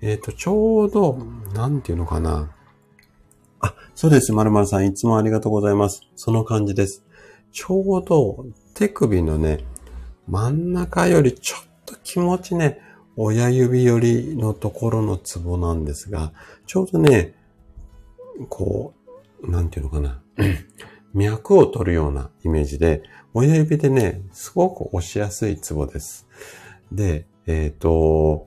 [0.00, 1.18] えっ、ー、と、ちょうど、
[1.54, 2.52] なんていうのかな。
[3.60, 4.32] あ、そうです。
[4.32, 6.02] まるまるさん、いつもありがとうございます。
[6.14, 7.04] その感じです。
[7.50, 9.64] ちょうど手首のね、
[10.28, 12.80] 真ん中よりちょっと気持ちね、
[13.20, 16.32] 親指寄りのところのツボなんですが、
[16.66, 17.34] ちょうどね、
[18.48, 18.94] こ
[19.42, 20.22] う、なんていうのかな。
[21.14, 23.02] 脈を取るようなイメージで、
[23.34, 26.28] 親指でね、すごく押しやすいツボです。
[26.92, 28.46] で、えっ、ー、と、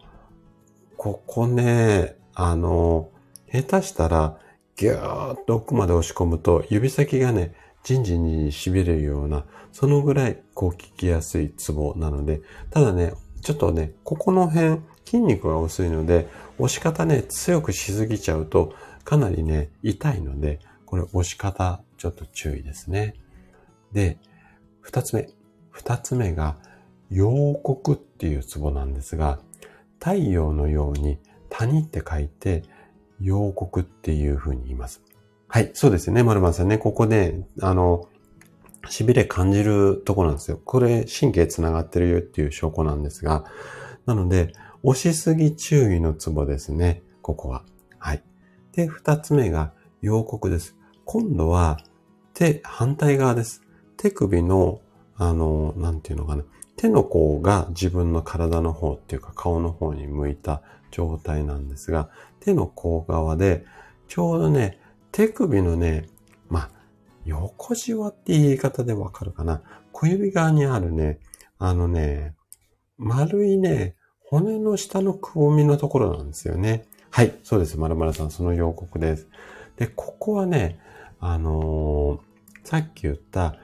[0.95, 3.09] ここね、あの、
[3.51, 4.39] 下手したら、
[4.77, 7.53] ぎゅーっと奥まで押し込むと、指先がね、
[7.83, 9.43] じんじんに痺れるような、
[9.73, 16.27] そのぐらい、こう、効きやすいツボなので、ただね、ちょっとね、ここの辺、筋肉が薄いので、
[16.57, 18.73] 押し方ね、強くしすぎちゃうと、
[19.03, 23.15] かなりね、痛いので、これ押し方、ちょっと注意ですね。
[23.93, 24.17] で、
[24.79, 25.29] 二つ目。
[25.69, 26.57] 二つ目が、
[27.09, 29.39] 陽刻っていうツボなんですが、
[29.99, 31.19] 太陽のように
[31.49, 32.63] 谷って書いて、
[33.19, 35.01] 陽刻っていう風に言います。
[35.47, 36.77] はい、そうですよね、丸丸さんね。
[36.77, 38.07] ここで、あの、
[38.83, 40.59] 痺れ感じるとこなんですよ。
[40.63, 43.45] これ、神経つながってるよっていう証拠なんですが、
[44.05, 44.53] なので、
[44.83, 47.03] 押しすぎ注意のツボですね。
[47.21, 47.63] ここは。
[47.99, 48.23] はい。
[48.73, 50.75] で、二つ目が、陽刻です。
[51.05, 51.77] 今度は、
[52.33, 53.61] 手、反対側です。
[53.97, 54.81] 手首の、
[55.15, 56.43] あの、なんていうのかな。
[56.75, 62.09] 手の甲が自分の体の方っていうか顔の方に向いた状態なんですが、
[62.39, 63.65] 手の甲側で、
[64.07, 64.79] ちょうどね、
[65.11, 66.09] 手首のね、
[67.25, 69.61] 横じわって言い方でわかるかな？
[69.91, 71.19] 小指側にあるね、
[71.59, 72.35] あのね、
[72.97, 76.85] 丸いね、骨の下のくぼみのところなんですよね。
[77.09, 77.77] はい、そうです。
[77.77, 79.27] まるまるさん、その陽刻です。
[79.75, 80.79] で、ここはね、
[81.19, 83.57] あのー、さっき言った、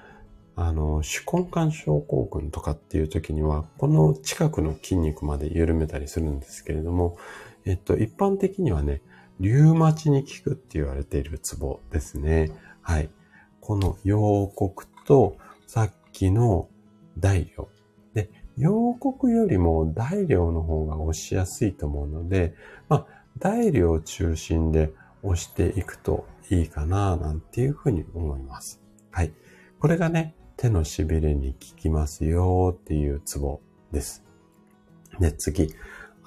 [0.55, 7.18] あの、手根管症候群とかっていう時には、この近くの筋肉まで緩めたりするんですけれども、
[7.66, 9.01] えっと、一般的にはね、
[9.39, 12.51] リュウマチに効くって言われているツボですね。
[12.82, 13.10] はい。
[13.68, 16.70] この陽刻と、さっきの
[17.20, 17.68] 大量。
[18.13, 22.55] で、陽刻よりも大量の方が押しやすいと思うので、
[22.88, 28.82] まあ、大量中心で押していくといいかな、なんていうふうに思います。
[29.11, 29.34] はい。
[29.82, 33.59] これがね、手の痺れに効きますよっていうツボ
[33.91, 34.24] です。
[35.20, 35.74] で、次。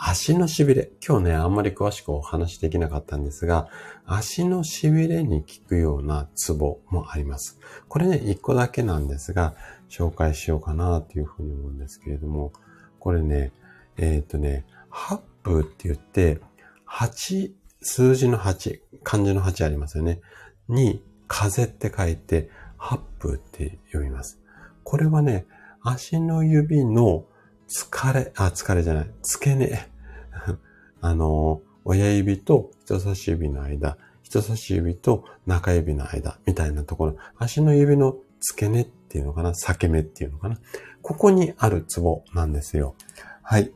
[0.03, 0.91] 足の痺れ。
[1.07, 3.69] 今日ね、あんまり詳しくお話しできなかったんですが、
[4.07, 7.61] 足の痺れに効くようなツボもあります。
[7.87, 9.55] これね、一個だけなんですが、
[9.91, 12.55] 紹介しようかなというふうに思うんですけれども、
[12.99, 13.53] これね、
[13.99, 16.41] えっ、とね、ハップって言って、
[16.89, 20.23] 8、数字の8、漢字の8ありますよね。
[20.67, 22.49] に、風って書いて、
[22.79, 24.41] ハップって読みます。
[24.83, 25.45] これはね、
[25.83, 27.27] 足の指の
[27.69, 29.90] 疲れ、あ、疲れじゃない、付け根。
[31.01, 40.59] あの、親指と人差し指の間、人差し指と中指の間、みたいなところ、足の指の付け根っていうのかな、裂け目っていうのかな。
[41.03, 42.95] ここにあるツボなんですよ。
[43.43, 43.73] はい。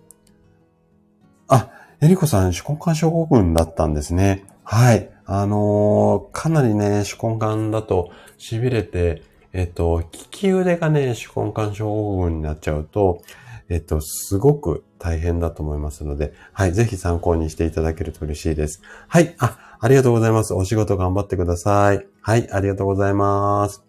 [1.49, 1.71] あ、
[2.01, 4.45] エリコさん、手根管症候群だったんですね。
[4.63, 5.11] はい。
[5.27, 9.23] あのー、かなりね、手根管だと痺れて、
[9.53, 13.23] えっと、利き腕がね、手根管症候群になっちゃうと、
[13.69, 18.83] えっと、すごく大変だと思いますので、はい、ぜひ参考にしていただけると嬉しいです。
[19.09, 20.55] はい、あ、ありがとうございます。
[20.55, 22.07] お仕事頑張ってください。
[22.21, 23.83] はい、ありがとうございます。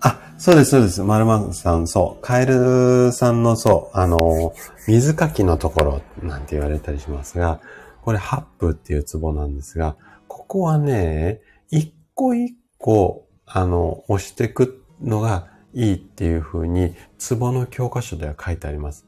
[0.00, 1.02] あそうです、そうです。
[1.02, 2.22] まるまるさん、そう。
[2.22, 4.54] カエルさんの、そう、あの、
[4.86, 7.60] 水かきのところなんて言われたりしますが、
[8.02, 9.96] これ、ハップっていうツボなんですが、
[10.28, 19.06] ここはね、一個一個、あの、押していくのがいいっていう風に、ツボの教科書では書いてあります。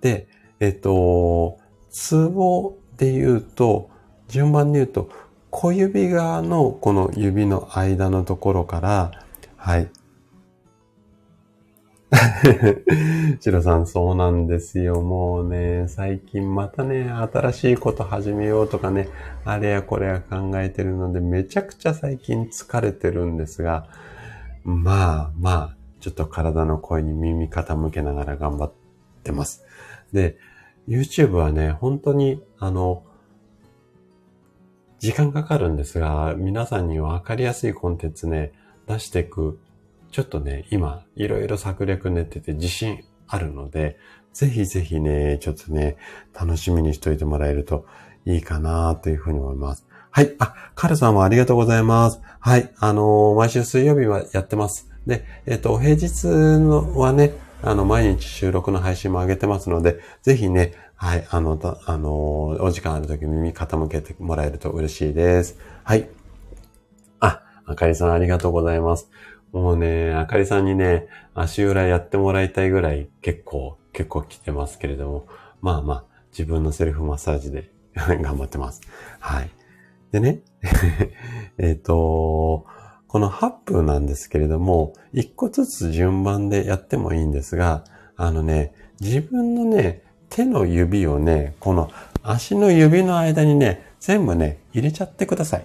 [0.00, 0.28] で、
[0.60, 1.58] えっと、
[1.90, 3.90] ツボで言うと、
[4.28, 5.10] 順番で言うと、
[5.50, 9.12] 小指側のこの指の間のところから、
[9.56, 9.90] はい、
[13.40, 15.00] シロさん、そうなんですよ。
[15.00, 19.08] もうね、最近またね、新しいこと始めようとかね、
[19.44, 23.86] あれやこれや考えてるので、めちゃくちゃ最近疲れてるんですが、
[24.64, 28.72] まあまあ、ちょっと体の声に耳傾けながら頑張っ
[29.22, 29.64] てます。
[30.12, 30.36] で、
[30.88, 33.04] YouTube はね、本当に、あの、
[34.98, 38.52] 時間かかるんですが、皆さんにわかりやすいコンテンツね、
[38.86, 39.58] 出していく
[40.12, 43.96] ちょっとね、今、いろいろ策略練ってて自信あるので、
[44.34, 45.96] ぜひぜひね、ちょっとね、
[46.38, 47.86] 楽しみにしといてもらえると
[48.26, 49.86] いいかなというふうに思います。
[50.14, 50.34] はい。
[50.38, 52.20] あ、カルさんもありがとうございます。
[52.38, 52.70] はい。
[52.78, 54.90] あのー、毎週水曜日はやってます。
[55.06, 57.32] で、えっ、ー、と、平日のはね、
[57.62, 62.12] あの、毎日収録の配信も上げてますので、ぜひね、はい、あの、あの、
[62.62, 65.58] お時間あるとき耳傾けてもらえると嬉しいです。
[65.82, 66.06] はい。
[67.20, 69.08] あ、あかりさんありがとうございます。
[69.50, 75.26] もうね、あかりさんにね、足裏やってもらいたいぐらい結構、結構来てますけれども、
[75.62, 78.82] まあまあ、自分のセルフマッサージで 頑張ってます。
[79.20, 79.50] はい。
[80.12, 80.40] でね、
[81.58, 82.66] えっと、
[83.08, 87.84] この8分なんですけれども、1個ずつ順番でやってもいいんですが、
[88.16, 91.90] あのね、自分のね、手の指をね、この
[92.22, 95.64] 足の指の間にね、全部ね、入れちゃってください。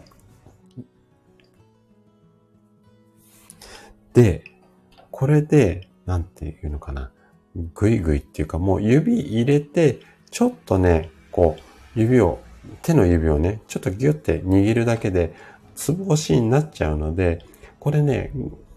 [4.13, 4.43] で、
[5.11, 7.11] これで、なんていうのかな。
[7.73, 9.99] ぐいぐいっていうか、もう指入れて、
[10.31, 11.55] ちょっとね、こ
[11.95, 12.39] う、指を、
[12.81, 15.33] 手の指をね、ちょっとギュって握るだけで、
[15.75, 17.43] つぼ押しになっちゃうので、
[17.79, 18.31] これね、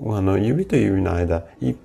[0.06, 1.76] あの、指と指の間、一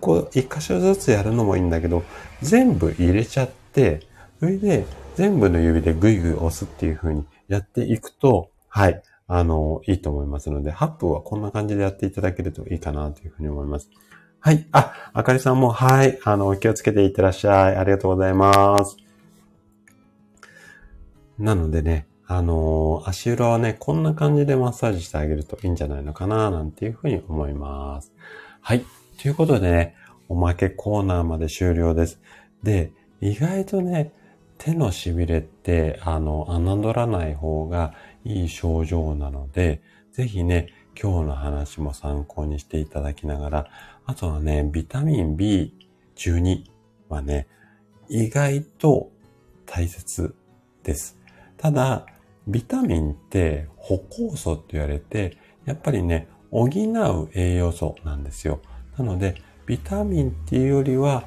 [0.00, 2.02] 個、一箇所ずつやるのもいいんだけど、
[2.42, 4.00] 全部入れちゃって、
[4.40, 4.84] それで
[5.14, 13.90] 全部の指でぐいぐい押すっていう風にやっていくと、はい、あの、いいと思いますので、8分はこんな感じでやっていただけるといいかなというふうに思います。
[14.40, 14.66] はい。
[14.72, 16.18] あ、あかりさんも、はい。
[16.24, 17.76] あの、気をつけていってらっしゃい。
[17.76, 19.05] ありがとうございます。
[21.38, 28.12] なのでね、あのー、足裏はね、こんな感じでマッサージしてあげるといいんじゃないのかな、なんていうふうに思います。
[28.60, 28.84] はい。
[29.20, 29.94] ということでね、
[30.28, 32.20] おまけコーナーまで終了です。
[32.62, 34.12] で、意外とね、
[34.58, 39.82] 手の痺れって、あの、侮らない方がいい症状なので、
[40.12, 43.66] ぜひね、今日の話も参考にしていただきながら、
[44.06, 46.64] あとはね、ビタミン B12
[47.08, 47.46] はね、
[48.08, 49.10] 意外と
[49.66, 50.34] 大切
[50.82, 51.15] です。
[51.56, 52.06] ただ、
[52.46, 58.60] ビタミンって歩行素って言われて、やっぱりね、補う栄養素なんですよ。
[58.96, 61.26] なので、ビタミンっていうよりは、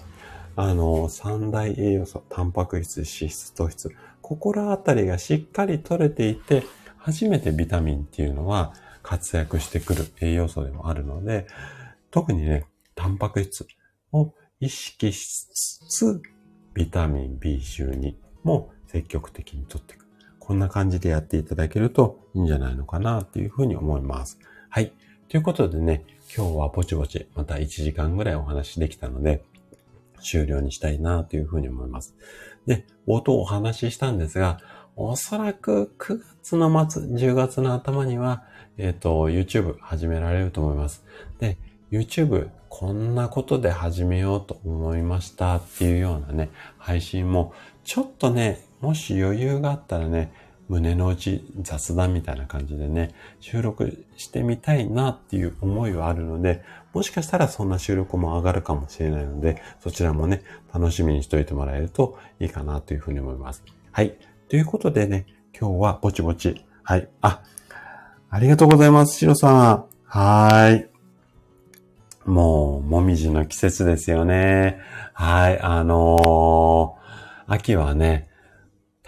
[0.55, 6.63] あの、三大栄養素、タンパク質、脂質、糖質、ここらあたりがしっかり取れていて、
[6.97, 11.47] 初めてビタミンっていうのは活躍してくる栄養素でもあるので、
[12.11, 12.65] 特にね、
[12.95, 13.67] タンパク質
[14.11, 16.21] を意識しつつ、
[16.73, 20.09] ビタミン B12 も積極的に取っていく。
[20.50, 24.39] こんな感じでやっていただけるといいんじゃないのかなっていうふうに思います。
[24.72, 24.93] はい。
[25.28, 29.43] ということでね、今日はぼちぼちまた1時間ぐらいお話しできたので、
[30.24, 32.16] 終了にしたいなというふうに思います。
[32.66, 34.60] で、冒頭お話ししたんですが、
[34.95, 38.43] おそらく9月の末、10月の頭には、
[38.80, 41.06] えっ、ー、と、YouTube 始められると思います。
[41.38, 41.60] で、
[41.91, 50.32] YouTube こんなことで始めようと思いましたっていうようなね、配信もちょっとね、もし余裕があったらね、
[50.69, 56.63] 胸の内雑談みたいな感じでね、収録してみたいなっていう思いはあるので、
[56.93, 63.63] もしかしたらそんな収録も上がるかもしれないので、そちらもね、楽しみにしといてもらえるといいかなというふうに思います。
[63.91, 64.15] はい。
[64.47, 65.25] ということでね、
[65.59, 66.63] 今日はぼちぼち。
[66.84, 67.09] はい。
[67.21, 67.41] あ、
[68.30, 69.86] ありがとうございます、シロさん。
[70.05, 70.88] はい。
[72.25, 74.80] もう、もみじの季節ですよね。
[75.14, 75.60] はい。
[75.60, 78.28] あのー、秋はね、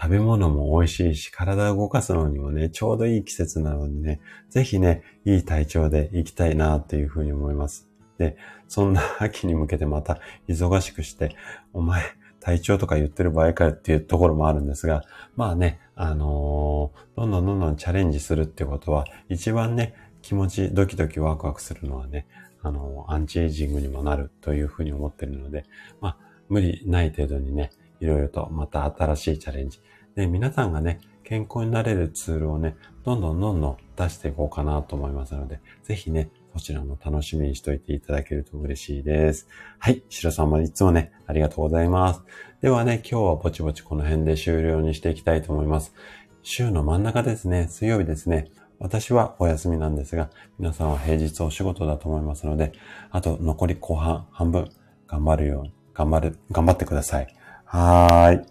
[0.02, 4.20] 食べ物も美味しいし、体を動かすのにもね、ちょうどいい季節なのでね、
[4.50, 7.88] ぜひね、いい体調で行きたいなっていうふうに思います。
[8.18, 10.18] で、そんな秋に向けてまた
[10.48, 11.36] 忙しくして、
[11.72, 12.02] お前、
[12.40, 15.04] 体調とか言ってる場合かよっていうところもあるんですが、
[15.36, 22.26] まあね、あのー、どんどんどんどんチャレンジするってことは、一番ね、気持ちドキドキワクワクするのはね、
[22.60, 25.64] あのー、アンチエイジングにもなるというふうに思ってるので、
[26.00, 26.16] まあ、
[26.48, 27.70] 無理ない程度にね、
[28.00, 29.80] いろいろとまた新しいチャレンジ、
[30.14, 39.48] で、皆さんがね、健康になれるツールをね、どんどんどんどん出していこうかなと思いますので、ぜひね、そちらも楽しみにしといていただけると嬉しいです。
[39.78, 40.02] はい。
[40.10, 42.22] シロさんもいつもね、ありがとうございます。
[42.60, 45.94] ではね、今日はぼちぼちこの辺で終了にしていきたいと思います。
[46.42, 48.50] 週の真ん中ですね、水曜日ですね。
[48.78, 50.28] 私はお休みなんですが、
[50.58, 52.72] 皆さんは平日お仕事だと思いますので、
[53.10, 54.68] あと残り後半半分
[55.06, 57.28] 頑張るように、頑張る、頑張ってください。
[57.64, 58.46] はーい。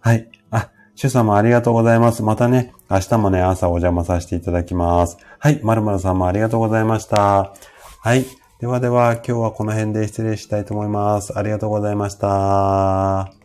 [0.00, 0.30] はい。
[0.50, 2.24] あ、シュさんもありがとうございます。
[2.24, 5.16] またね、明日もね、朝お邪魔させていただきます。
[5.38, 7.52] はい、まるまるさんもありがとうございました。
[8.00, 8.26] はい。
[8.58, 11.38] ではでは、今日はこの辺で失礼したいと思います。
[11.38, 13.37] ありがとうございました。